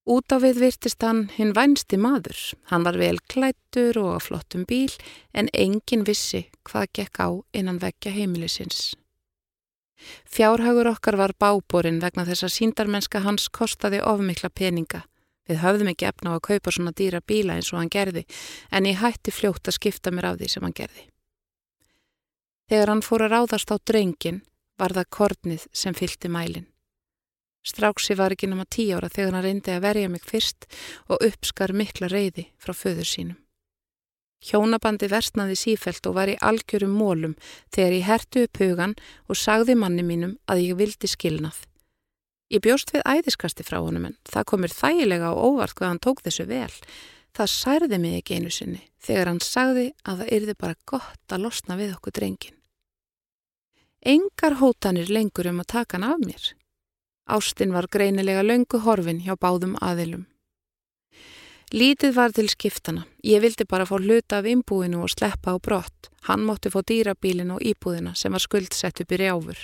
[0.09, 2.39] Út á við virtist hann hinn vænsti maður.
[2.73, 4.93] Hann var vel klættur og á flottum bíl
[5.37, 8.95] en engin vissi hvað gekk á innan vekja heimilisins.
[10.25, 15.05] Fjárhagur okkar var báborinn vegna þess að síndarmennska hans kostaði ofmikla peninga.
[15.49, 18.25] Við höfðum ekki efna á að kaupa svona dýra bíla eins og hann gerði,
[18.71, 21.07] en ég hætti fljótt að skipta mér af því sem hann gerði.
[22.71, 24.43] Þegar hann fór að ráðast á drengin,
[24.79, 26.69] var það kornið sem fylgti mælin.
[27.67, 30.67] Stráksi var ekki náma tí ára þegar hann reyndi að verja mig fyrst
[31.13, 33.39] og uppskar mikla reyði frá föður sínum.
[34.41, 37.35] Hjónabandi versnaði sífelt og var í algjörum mólum
[37.75, 38.95] þegar ég hertu upp hugan
[39.29, 41.59] og sagði manni mínum að ég vildi skilnað.
[42.51, 46.23] Ég bjóst við æðiskasti frá honum en það komir þægilega og óvart hvað hann tók
[46.25, 46.73] þessu vel.
[47.37, 51.45] Það særði mig ekki einu sinni þegar hann sagði að það yrði bara gott að
[51.45, 52.57] losna við okkur drengin.
[54.01, 56.49] Engar hótanir lengur um að taka hann af mér.
[57.27, 60.27] Ástinn var greinilega löngu horfin hjá báðum aðilum.
[61.71, 63.05] Lítið var til skiptana.
[63.23, 66.09] Ég vildi bara fá hluta af innbúinu og sleppa á brott.
[66.27, 69.61] Hann mótti fá dýrabílin og íbúðina sem var skuldsett upp í rjáfur.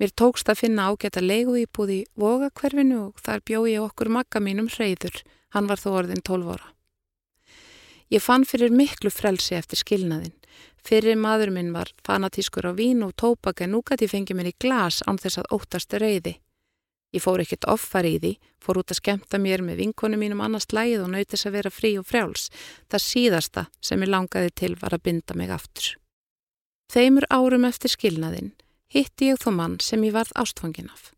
[0.00, 4.40] Mér tókst að finna ágæta leigu íbúði í vogakverfinu og þar bjó ég okkur makka
[4.40, 5.20] mínum hreyður.
[5.52, 6.72] Hann var þó orðin 12 ára.
[8.08, 10.32] Ég fann fyrir miklu frelsi eftir skilnaðin.
[10.80, 14.56] Fyrir maður minn var fanatískur á vín og tópak en nú gæti fengið mér í
[14.64, 16.38] glas án þess að óttast reyði.
[17.12, 20.70] Ég fór ekkert offar í því, fór út að skemta mér með vinkonu mínum annars
[20.72, 22.48] lægið og nautist að vera frí og frjáls.
[22.88, 25.94] Það síðasta sem ég langaði til var að binda mig aftur.
[26.92, 28.52] Þeimur árum eftir skilnaðinn
[28.92, 31.12] hitti ég þó mann sem ég varð ástfangin af.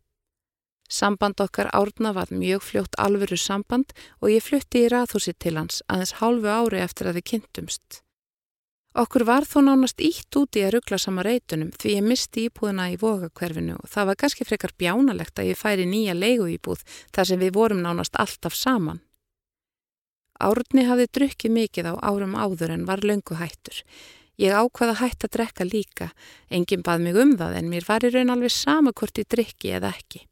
[0.87, 5.81] Samband okkar árna var mjög fljótt alvöru samband og ég flutti í rathúsi til hans
[5.89, 8.04] aðeins hálfu ári eftir að við kynntumst.
[8.95, 12.99] Okkur var þó nánast ítt úti að ruggla sama reytunum því ég misti íbúðina í
[13.01, 17.41] vokakverfinu og það var kannski frekar bjánalegt að ég færi nýja leigu íbúð þar sem
[17.41, 19.01] við vorum nánast alltaf saman.
[20.39, 23.81] Árni hafði drukkið mikið á árum áður en var löngu hættur.
[24.39, 26.09] Ég ákvaða hætt að drekka líka,
[26.47, 29.75] enginn bað mig um það en mér var í raun alveg sama hvort ég drikki
[29.75, 30.23] eða ekki.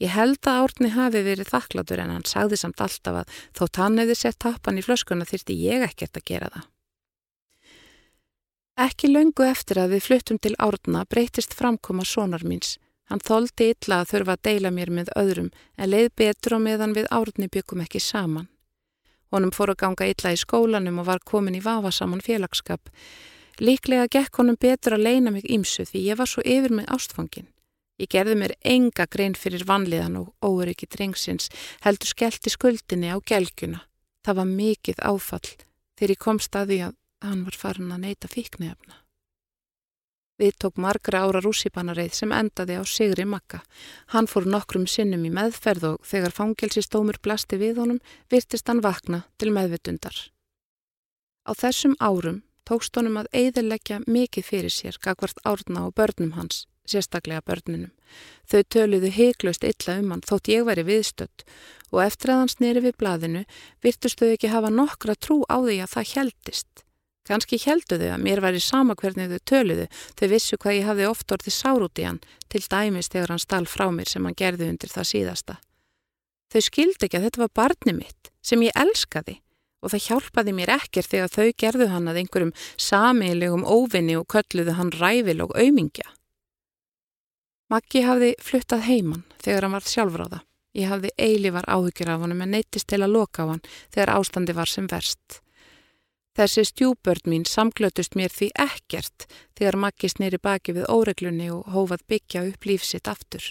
[0.00, 4.00] Ég held að Árni hafi verið þakklatur en hann sagði samt alltaf að þótt hann
[4.00, 6.68] hefði sett tappan í flöskuna þyrti ég ekkert að gera það.
[8.78, 12.76] Ekki löngu eftir að við fluttum til árna breytist framkoma sónar míns.
[13.10, 16.94] Hann þóldi illa að þurfa að deila mér með öðrum en leið betur á meðan
[16.94, 18.46] við árni byggum ekki saman.
[19.34, 22.92] Honum fór að ganga illa í skólanum og var komin í vafasaman félagskap.
[23.58, 27.50] Líklega gekk honum betur að leina mig ímsu því ég var svo yfir með ástfangin.
[27.98, 31.50] Ég gerði mér enga grein fyrir vanliðan og óeriki drengsins,
[31.82, 33.82] heldur skellt í skuldinni á gelgjuna.
[34.22, 35.48] Það var mikið áfall
[35.98, 39.02] þegar ég kom staði að hann var farin að neyta fíknefna.
[40.38, 43.58] Við tók margra ára rússipannareið sem endaði á Sigri Makka.
[44.14, 47.98] Hann fór nokkrum sinnum í meðferð og þegar fangelsistómur blasti við honum
[48.30, 50.14] virtist hann vakna til meðvitundar.
[51.42, 56.68] Á þessum árum tókst honum að eiðilegja mikið fyrir sér gagvart árna og börnum hans,
[56.86, 57.90] sérstaklega börnunum.
[58.46, 61.48] Þau töluðu heiklust illa um hann þótt ég væri viðstött
[61.90, 63.42] og eftir að hann sneri við blaðinu
[63.82, 66.87] virtust þau ekki hafa nokkra trú á því að það heldist.
[67.28, 71.08] Kanski heldu þau að mér væri sama hvernig þau töluðu, þau vissu hvað ég hafði
[71.10, 74.36] oft orðið sár út í hann, til dæmis þegar hann stál frá mér sem hann
[74.38, 75.58] gerði undir það síðasta.
[76.48, 79.34] Þau skildi ekki að þetta var barni mitt, sem ég elskaði,
[79.84, 84.78] og það hjálpaði mér ekkert þegar þau gerðu hann að einhverjum samilegum óvinni og kölluðu
[84.78, 86.08] hann ræfil og aumingja.
[87.68, 90.40] Maggi hafði fluttað heimann þegar hann var sjálfráða.
[90.78, 93.62] Ég hafði eilívar áhyggjur af hann en neytist til að loka á hann
[93.92, 95.42] þegar ástandi var sem verst.
[96.38, 99.24] Þessi stjúbörn mín samglötust mér því ekkert
[99.58, 103.42] þegar Maggi snýri baki við óreglunni og hófað byggja upp lífsitt aftur.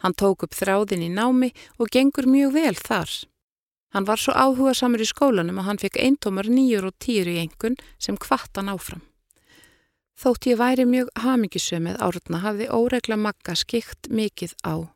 [0.00, 3.12] Hann tók upp þráðin í námi og gengur mjög vel þar.
[3.92, 7.36] Hann var svo áhuga samur í skólanum að hann fekk eintómar nýjur og týr í
[7.42, 9.04] engun sem kvattan áfram.
[10.16, 14.88] Þótt ég væri mjög hamingisömið árna hafði óregla Magga skikt mikið á.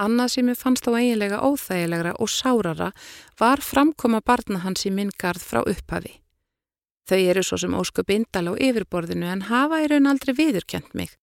[0.00, 2.88] Annað sem ég fannst á eiginlega óþægilegra og sárara
[3.36, 6.19] var framkoma barna hans í minn gard frá upphafi.
[7.10, 11.16] Þau eru svo sem óskup indal á yfirborðinu en hafa í raun aldrei viðurkjent mig.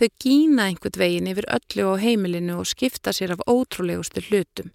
[0.00, 4.72] Þau gína einhvern veginn yfir öllu á heimilinu og skipta sér af ótrúlegustu hlutum.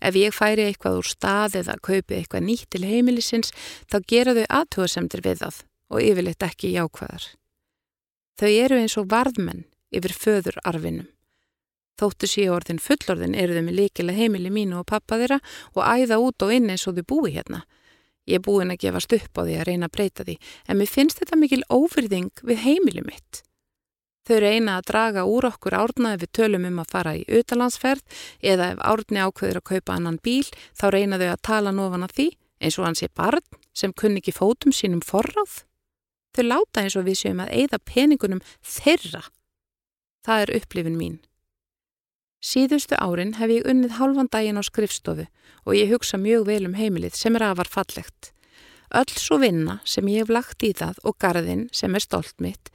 [0.00, 3.52] Ef ég færi eitthvað úr stað eða kaupi eitthvað nýtt til heimilisins
[3.92, 5.60] þá gera þau aðtúasemdir við það
[5.92, 7.28] og yfirleitt ekki jákvæðar.
[8.40, 11.12] Þau eru eins og varðmenn yfir föðurarfinum.
[11.96, 15.38] Þóttu síu orðin fullorðin eru þau með líkilega heimili mínu og pappa þeirra
[15.76, 17.66] og æða út og inn eins og þau búi hérna.
[18.26, 20.90] Ég er búin að gefast upp á því að reyna að breyta því, en mér
[20.90, 23.42] finnst þetta mikil ófyrðing við heimili mitt.
[24.26, 28.02] Þau reyna að draga úr okkur árna ef við tölum um að fara í utalandsferð
[28.42, 32.16] eða ef árni ákveður að kaupa annan bíl, þá reyna þau að tala nofan að
[32.16, 32.26] því,
[32.58, 35.62] eins og hann sé barn sem kunni ekki fótum sínum forráð.
[36.34, 39.22] Þau láta eins og við séum að eigða peningunum þeirra.
[40.26, 41.20] Það er upplifin mín.
[42.42, 45.26] Síðustu árin hef ég unnið halvan daginn á skrifstofu
[45.64, 48.32] og ég hugsa mjög vel um heimilið sem er afar fallegt.
[48.94, 52.70] Öll svo vinna sem ég hef lagt í það og garðin sem er stolt mitt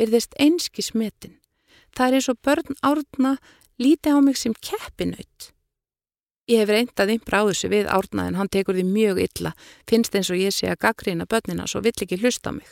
[0.00, 1.38] virðist einski smetin.
[1.96, 3.36] Það er eins og börn árna
[3.82, 5.50] líti á mig sem keppinaut.
[6.50, 9.52] Ég hef reyndað ympra á þessu við árna en hann tekur því mjög illa,
[9.86, 12.70] finnst eins og ég sé að gaggrina börnina svo vill ekki hlusta á mig.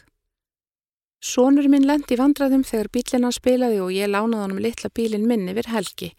[1.19, 5.67] Sónur minn lendi vandraðum þegar bílina spilaði og ég lánaði honum litla bílin minn yfir
[5.73, 6.13] helgi.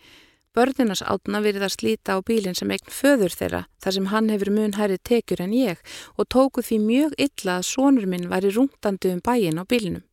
[0.51, 4.51] Börninas átna virði að slíta á bílin sem eign föður þeirra þar sem hann hefur
[4.51, 5.79] mun hærið tekjur en ég
[6.19, 10.03] og tóku því mjög illa að sónur minn væri rungtandi um bæin á bílinum.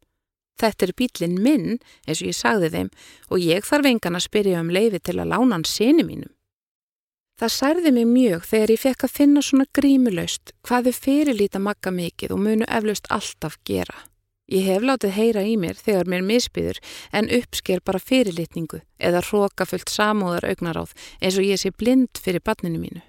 [0.56, 2.90] Þetta er bílin minn, eins og ég sagði þeim,
[3.28, 6.30] og ég þarf engan að spyrja um leifi til að lána hann sinni mínum.
[7.36, 11.90] Það særði mig mjög þegar ég fekk að finna svona grímulaust hvað þau fyrirlíta makka
[11.92, 14.06] mikið og munu eflaust alltaf gera.
[14.46, 16.78] Ég hef látið heyra í mér þegar mér misbyður
[17.10, 22.78] en uppsker bara fyrirlitningu eða hrókafullt samúðar augnaráð eins og ég sé blind fyrir barninu
[22.78, 23.02] mínu.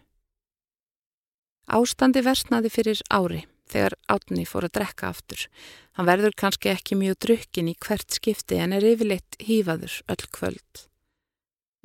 [1.69, 5.45] Ástandi versnaði fyrir ári þegar átni fór að drekka aftur.
[5.93, 10.87] Hann verður kannski ekki mjög drukkin í hvert skipti en er yfirleitt hýfaður öll kvöld.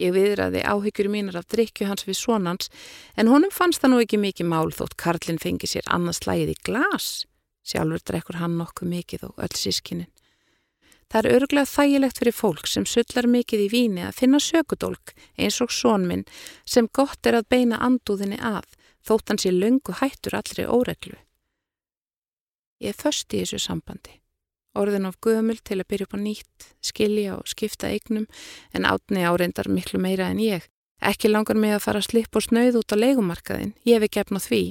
[0.00, 2.70] Ég viðraði áhyggjur mínar af drikju hans við sonans
[3.20, 6.56] en honum fannst það nú ekki mikið mál þótt Karlinn fengi sér annars slægið í
[6.64, 7.10] glas.
[7.62, 10.10] Sjálfur drekkur hann nokkuð mikið og öll sískinin.
[11.12, 15.60] Það er örglega þægilegt fyrir fólk sem sullar mikið í víni að finna sökudólk eins
[15.60, 16.24] og sónminn
[16.64, 18.70] sem gott er að beina andúðinni að
[19.04, 21.18] þótt hann sé lungu hættur allri óreglu.
[22.80, 24.16] Ég först í þessu sambandi.
[24.72, 28.24] Orðin of gömul til að byrja upp á nýtt, skilja og skipta eignum
[28.72, 30.64] en átni áreindar miklu meira en ég.
[31.02, 34.22] Ekki langar mig að fara að slippa og snauð út á leikumarkaðin, ég hef ekki
[34.24, 34.62] efna því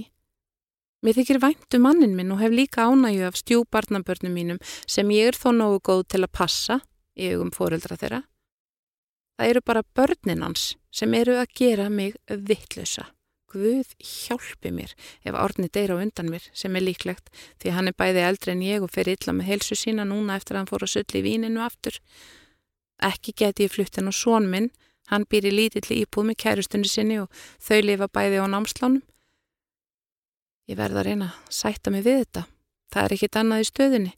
[1.02, 5.32] Mér þykir væntu um mannin minn og hef líka ánægju af stjúbarnabörnum mínum sem ég
[5.32, 6.78] er þó nógu góð til að passa
[7.18, 8.22] í augum fóreldra þeirra.
[9.34, 13.08] Það eru bara börnin hans sem eru að gera mig vittlösa.
[13.50, 14.94] Guð hjálpi mér
[15.26, 18.62] ef árni deyra á undan mér sem er líklegt því hann er bæði eldri en
[18.62, 21.26] ég og fer illa með helsu sína núna eftir að hann fór að sölli í
[21.26, 21.98] víninu aftur.
[23.02, 24.70] Ekki geti ég flutt henn og són minn,
[25.10, 29.02] hann býr í lítilli íbúð með kærustunni sinni og þau lifa bæði á námslánum.
[30.72, 32.42] Ég verða að reyna að sætta mig við þetta.
[32.92, 34.12] Það er ekkit annað í stöðinni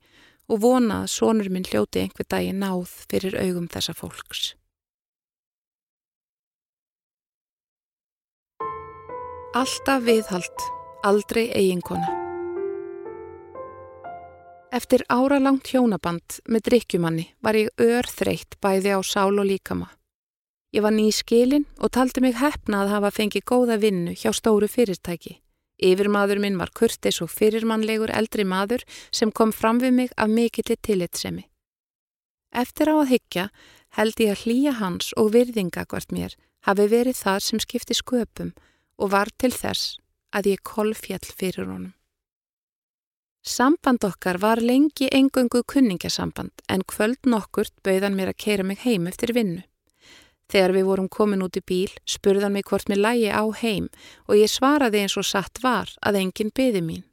[0.53, 4.51] og vona að sonur minn hljóti einhver dagi náð fyrir augum þessa fólks.
[9.57, 10.67] Alltaf viðhald,
[11.05, 12.09] aldrei eiginkona.
[14.73, 19.89] Eftir áralangt hjónaband með drikkjumanni var ég örþreytt bæði á sál og líkama.
[20.73, 24.69] Ég var ný skilin og taldi mig hefna að hafa fengið góða vinnu hjá stóru
[24.69, 25.39] fyrirtæki.
[25.81, 30.77] Yfirmaður minn var kurtis og fyrirmannlegur eldri maður sem kom fram við mig af mikillir
[30.81, 31.47] tillitsemi.
[32.53, 33.47] Eftir á að hyggja
[33.97, 38.53] held ég að hlýja hans og virðinga hvert mér hafi verið það sem skipti sköpum
[39.01, 39.97] og var til þess
[40.33, 41.93] að ég kolfjall fyrir honum.
[43.43, 49.09] Samband okkar var lengi engöngu kunningasamband en kvöld nokkurt bauðan mér að keira mig heim
[49.09, 49.65] eftir vinnu.
[50.51, 53.89] Þegar við vorum komin út í bíl spurðan mig hvort mér lægi á heim
[54.27, 57.03] og ég svaraði eins og satt var að enginn byði mín.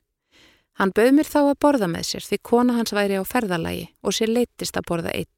[0.80, 4.16] Hann bauð mér þá að borða með sér því kona hans væri á ferðalagi og
[4.16, 5.32] sér leittist að borða einn.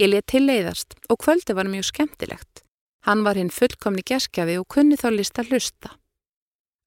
[0.00, 2.64] Ég let til leiðast og kvöldi var mjög skemmtilegt.
[3.06, 5.94] Hann var hinn fullkomni geskjafi og kunni þá list að hlusta.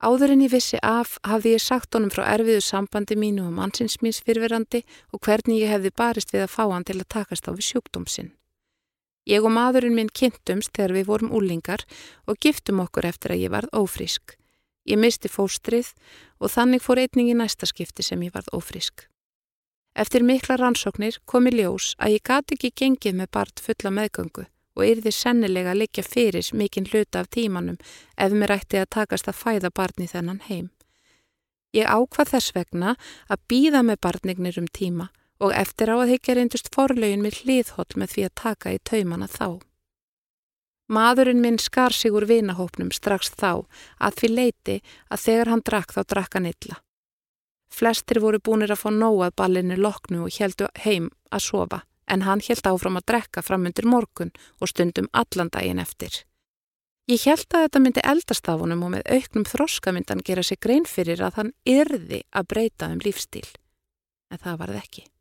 [0.03, 4.01] Áður en ég vissi af hafði ég sagt honum frá erfiðu sambandi mínu og mannsins
[4.03, 4.82] míns fyrverandi
[5.15, 8.34] og hvernig ég hefði barist við að fá hann til að takast á við sjúkdómsinn.
[9.30, 11.86] Ég og maðurinn minn kynntumst þegar við vorum úlingar
[12.28, 14.36] og giftum okkur eftir að ég varð ófrísk.
[14.84, 15.93] Ég misti fóstrið
[16.43, 19.07] og þannig fór einning í næsta skipti sem ég varð ófrísk.
[19.95, 24.47] Eftir mikla rannsóknir kom í ljós að ég gati ekki gengið með bart fulla meðgöngu
[24.74, 27.78] og yrði sennilega að liggja fyrir mikinn hluta af tímanum
[28.17, 30.71] ef mér ætti að takast að fæða barni þennan heim.
[31.74, 32.95] Ég ákvað þess vegna
[33.30, 35.11] að býða með barnignir um tíma
[35.44, 39.28] og eftir á að higgja reyndust forlaugin með hliðhóll með því að taka í taumana
[39.28, 39.60] þá.
[40.94, 43.64] Maðurinn minn skar sig úr vinahópnum strax þá
[44.00, 44.76] að því leiti
[45.10, 46.82] að þegar hann drakk þá drakk hann illa.
[47.74, 52.44] Flestir voru búinir að fá nóað ballinu loknu og heldu heim að sofa en hann
[52.46, 56.24] held áfram að drekka framundir morgun og stundum allan daginn eftir.
[57.10, 60.86] Ég held að þetta myndi eldastafunum og með auknum þroska myndi hann gera sig grein
[60.88, 63.48] fyrir að hann yrði að breyta um lífstíl.
[64.32, 65.12] En það varð ekki.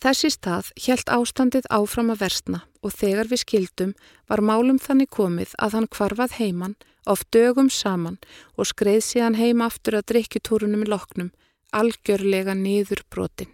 [0.00, 3.90] Þessi stað held ástandið áfram að versna og þegar við skildum
[4.32, 8.16] var málum þannig komið að hann kvarfað heiman, oft dögum saman
[8.56, 11.28] og skreið síðan heima aftur að drikkjutúrunum í loknum,
[11.76, 13.52] algjörlega niður brotin.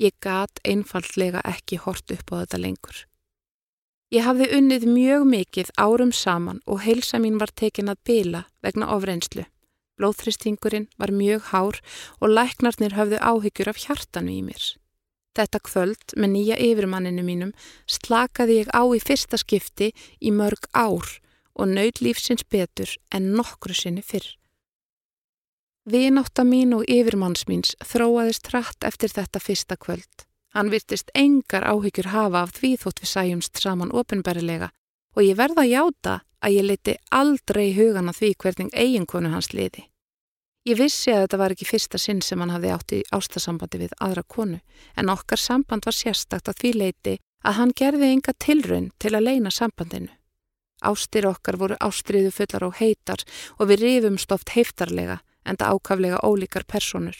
[0.00, 3.04] Ég gat einfallega ekki hort upp á þetta lengur.
[4.16, 8.88] Ég hafði unnið mjög mikið árum saman og heilsa mín var tekin að bila vegna
[8.96, 9.44] ofreynslu.
[10.00, 11.84] Blóðþristingurinn var mjög hár
[12.20, 14.64] og læknarnir hafðu áhyggjur af hjartanu í mér.
[15.36, 17.52] Þetta kvöld með nýja yfirmanninu mínum
[17.84, 21.10] slakaði ég á í fyrsta skipti í mörg ár
[21.56, 24.36] og nöyð lífsins betur en nokkru sinni fyrr.
[25.86, 30.24] Vináta mín og yfirmanns míns þróaðist hratt eftir þetta fyrsta kvöld.
[30.56, 34.72] Hann virtist engar áhyggjur hafa af því þótt við sæjumst saman ofinbærilega
[35.16, 39.52] og ég verða að játa að ég leti aldrei hugan að því hvernig eiginkonu hans
[39.52, 39.84] liði.
[40.66, 43.92] Ég vissi að þetta var ekki fyrsta sinn sem hann hafði átt í ástasambandi við
[44.02, 44.56] aðra konu
[44.98, 47.14] en okkar samband var sérstakt að því leiti
[47.46, 50.10] að hann gerði enga tilrönd til að leina sambandinu.
[50.82, 53.22] Ástir okkar voru ástriðu fullar og heitar
[53.60, 57.16] og við rifumst oft heiftarlega en það ákaflega ólíkar personur.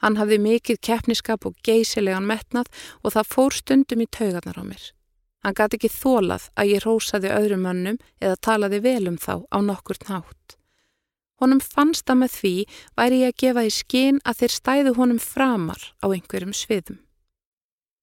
[0.00, 2.72] Hann hafði mikið keppniskap og geysilegan metnað
[3.04, 4.90] og það fór stundum í taugarnar á mér.
[5.44, 9.58] Hann gæti ekki þólað að ég rósaði öðrum önnum eða talaði vel um þá á
[9.60, 10.56] nokkurt nátt.
[11.42, 12.54] Honum fannst að með því
[12.98, 17.00] væri ég að gefa í skinn að þeir stæðu honum framar á einhverjum sviðum.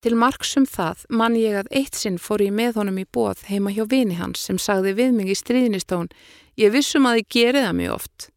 [0.02, 3.70] Til marksum það mann ég að eitt sinn fór ég með honum í bóð heima
[3.72, 6.10] hjá vini hans sem sagði við mig í stríðnistón
[6.60, 8.30] Ég vissum að ég geri það mjög oft.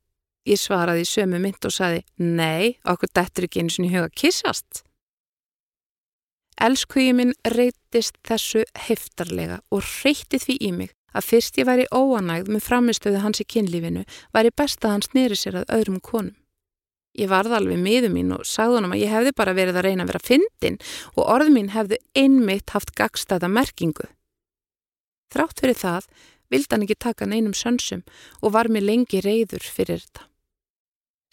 [0.45, 4.11] Ég svaraði í sömu mynd og saði, nei, okkur dættur ekki eins og ég huga
[4.13, 4.83] kissast.
[6.63, 12.51] Elskhugi minn reytist þessu heftarlega og reyti því í mig að fyrst ég væri óanægð
[12.53, 14.03] með framistöðu hans í kynlífinu
[14.35, 16.35] væri best að hans nýri sér að öðrum konum.
[17.15, 20.03] Ég varði alveg miður mín og sagði honum að ég hefði bara verið að reyna
[20.03, 20.79] að vera fyndin
[21.15, 24.09] og orð mín hefði einmitt haft gagstaða merkingu.
[25.31, 26.09] Þrátt fyrir það
[26.51, 28.03] vildi hann ekki taka neinum sönsum
[28.43, 30.27] og var mér lengi reyður fyrir þetta.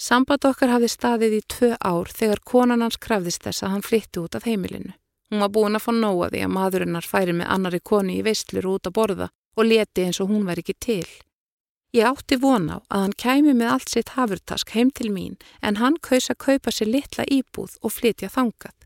[0.01, 4.21] Samband okkar hafði staðið í tvö ár þegar konan hans krafðist þess að hann flytti
[4.21, 4.93] út af heimilinu.
[5.29, 8.69] Hún var búin að fá nóa því að maðurinnar færi með annari koni í veistlur
[8.73, 9.27] út að borða
[9.58, 11.08] og leti eins og hún var ekki til.
[11.91, 15.76] Ég átti von á að hann kæmi með allt sitt hafurtask heim til mín en
[15.82, 18.78] hann kaus að kaupa sér litla íbúð og flytja þangað.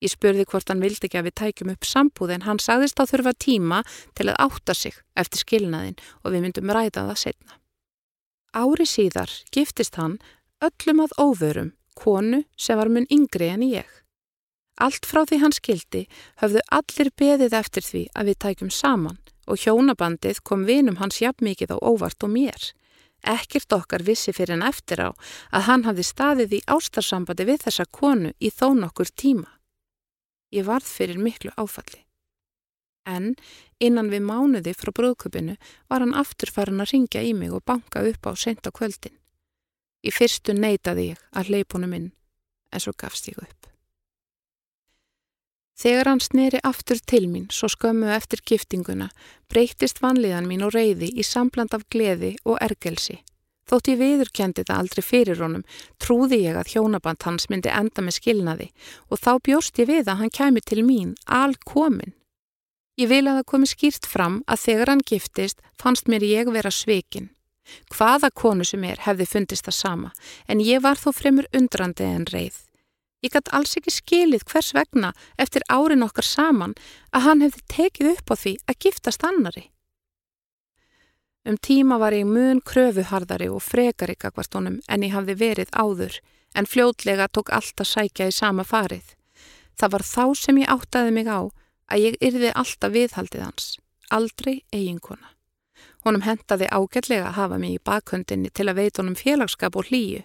[0.00, 3.04] Ég spurði hvort hann vildi ekki að við tækjum upp sambúð en hann sagðist á
[3.06, 3.82] þurfa tíma
[4.18, 7.58] til að átta sig eftir skilnaðin og við myndum ræða það setna.
[8.50, 10.18] Ári síðar giftist hann
[10.64, 13.86] öllum að óvörum, konu sem var mun yngri en ég.
[14.80, 16.06] Allt frá því hann skildi
[16.40, 21.44] höfðu allir beðið eftir því að við tækjum saman og hjónabandið kom vinum hans jafn
[21.50, 22.70] mikið á óvart og mér.
[23.26, 25.10] Ekkert okkar vissi fyrir en eftir á
[25.52, 29.50] að hann hafði staðið í ástarsambandi við þessa konu í þó nokkur tíma.
[30.54, 32.06] Ég varð fyrir miklu áfalli.
[33.06, 33.34] En
[33.80, 35.56] innan við mánuði frá brúðköpinu
[35.88, 39.16] var hann aftur farin að ringja í mig og banka upp á sent á kvöldin.
[40.00, 42.12] Í fyrstu neytaði ég að leipunum inn,
[42.72, 43.59] en svo gafst ég upp.
[45.80, 49.08] Þegar hann sneri aftur til mín, svo skömmu eftir giftinguna,
[49.48, 53.22] breytist vanliðan mín og reyði í sambland af gleði og ergelsi.
[53.70, 55.64] Þótt ég viðurkendi það aldrei fyrir honum,
[56.02, 58.68] trúði ég að hjónaband hans myndi enda með skilnaði
[59.08, 62.12] og þá bjóst ég við að hann kæmi til mín, al komin.
[63.00, 66.72] Ég vil að það komi skýrt fram að þegar hann giftist fannst mér ég vera
[66.74, 67.30] svekin.
[67.94, 70.10] Hvaða konu sem er hefði fundist það sama,
[70.50, 72.66] en ég var þó fremur undrandi en reið.
[73.20, 76.72] Ég gætt alls ekki skilið hvers vegna eftir árin okkar saman
[77.12, 79.64] að hann hefði tekið upp á því að giftast annari.
[81.44, 86.20] Um tíma var ég mun kröfuharðari og frekari gagvart honum en ég hafði verið áður,
[86.54, 89.14] en fljótlega tók allt að sækja í sama farið.
[89.76, 91.40] Það var þá sem ég áttaði mig á
[91.90, 93.68] að ég yrði alltaf viðhaldið hans,
[94.12, 95.32] aldrei eiginkona.
[96.04, 100.24] Honum hentaði ágætlega að hafa mig í bakhundinni til að veit honum félagskap og hlýju.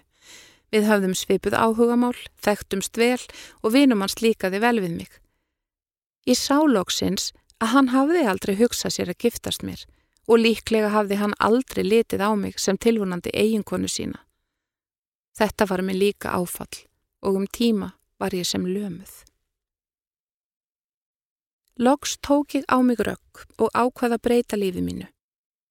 [0.74, 3.22] Við höfðum svipuð áhugamál, þekktumst vel
[3.62, 5.10] og vinum hans líkaði vel við mig.
[6.26, 7.30] Ég sá lóksins
[7.62, 9.84] að hann hafði aldrei hugsað sér að giftast mér
[10.26, 14.18] og líklega hafði hann aldrei litið á mig sem tilvonandi eiginkonu sína.
[15.38, 16.82] Þetta var mig líka áfall
[17.22, 19.22] og um tíma var ég sem lömuð.
[21.78, 25.06] Loks tók ég á mig rökk og ákvaða breyta lífi mínu.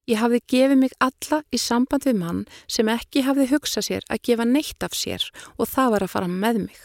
[0.05, 4.21] Ég hafði gefið mig alla í samband við mann sem ekki hafði hugsað sér að
[4.27, 5.23] gefa neitt af sér
[5.57, 6.77] og það var að fara með mig.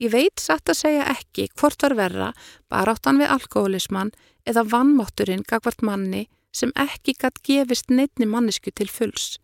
[0.00, 2.28] Ég veit satt að segja ekki hvort var verra
[2.72, 4.12] bara áttan við alkoholismann
[4.48, 9.38] eða vannmátturinn gagvart manni sem ekki gatt gefist neittni mannesku til fulls.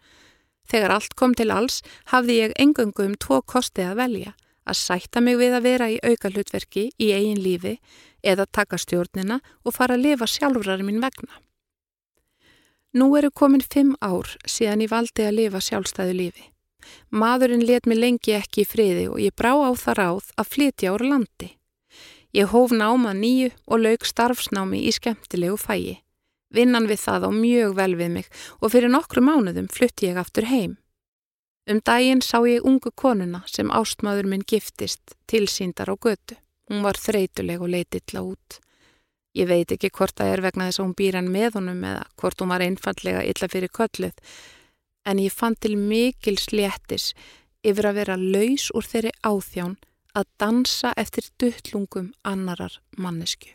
[0.69, 1.81] Þegar allt kom til alls
[2.13, 4.35] hafði ég engöngu um tvo kosti að velja,
[4.67, 7.77] að sætta mig við að vera í auka hlutverki í eigin lífi
[8.27, 11.46] eða taka stjórnina og fara að lifa sjálfrar minn vegna.
[12.97, 16.47] Nú eru komin fimm ár síðan ég valdi að lifa sjálfstæðu lífi.
[17.13, 20.95] Maðurinn let mig lengi ekki í friði og ég brá á það ráð að flytja
[20.95, 21.51] ára landi.
[22.33, 25.99] Ég hóf náma nýju og lauk starfsnámi í skemmtilegu fægi.
[26.57, 28.33] Vinnan við það á mjög vel við mig
[28.63, 30.79] og fyrir nokkru mánuðum flutti ég aftur heim.
[31.69, 36.41] Um daginn sá ég ungu konuna sem ástmaður minn giftist tilsýndar á götu.
[36.71, 38.61] Hún var þreytuleg og leiti illa út.
[39.37, 42.05] Ég veit ekki hvort það er vegna þess að hún býr hann með honum eða
[42.17, 44.15] hvort hún var einfallega illa fyrir kölluð,
[45.05, 47.11] en ég fann til mikil sléttis
[47.67, 49.77] yfir að vera laus úr þeirri áþján
[50.17, 53.53] að dansa eftir duttlungum annarar mannesku.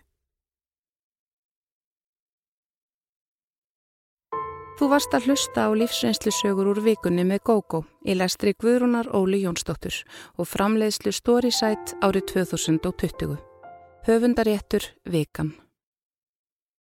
[4.82, 9.44] Þú varst að hlusta á lífsreynslu sögur úr vikunni með GóGó í lestri Guðrúnar Óli
[9.44, 10.00] Jónsdóttur
[10.42, 13.38] og framleiðslu Storysight árið 2020.
[14.08, 15.54] Höfundaréttur Vikan.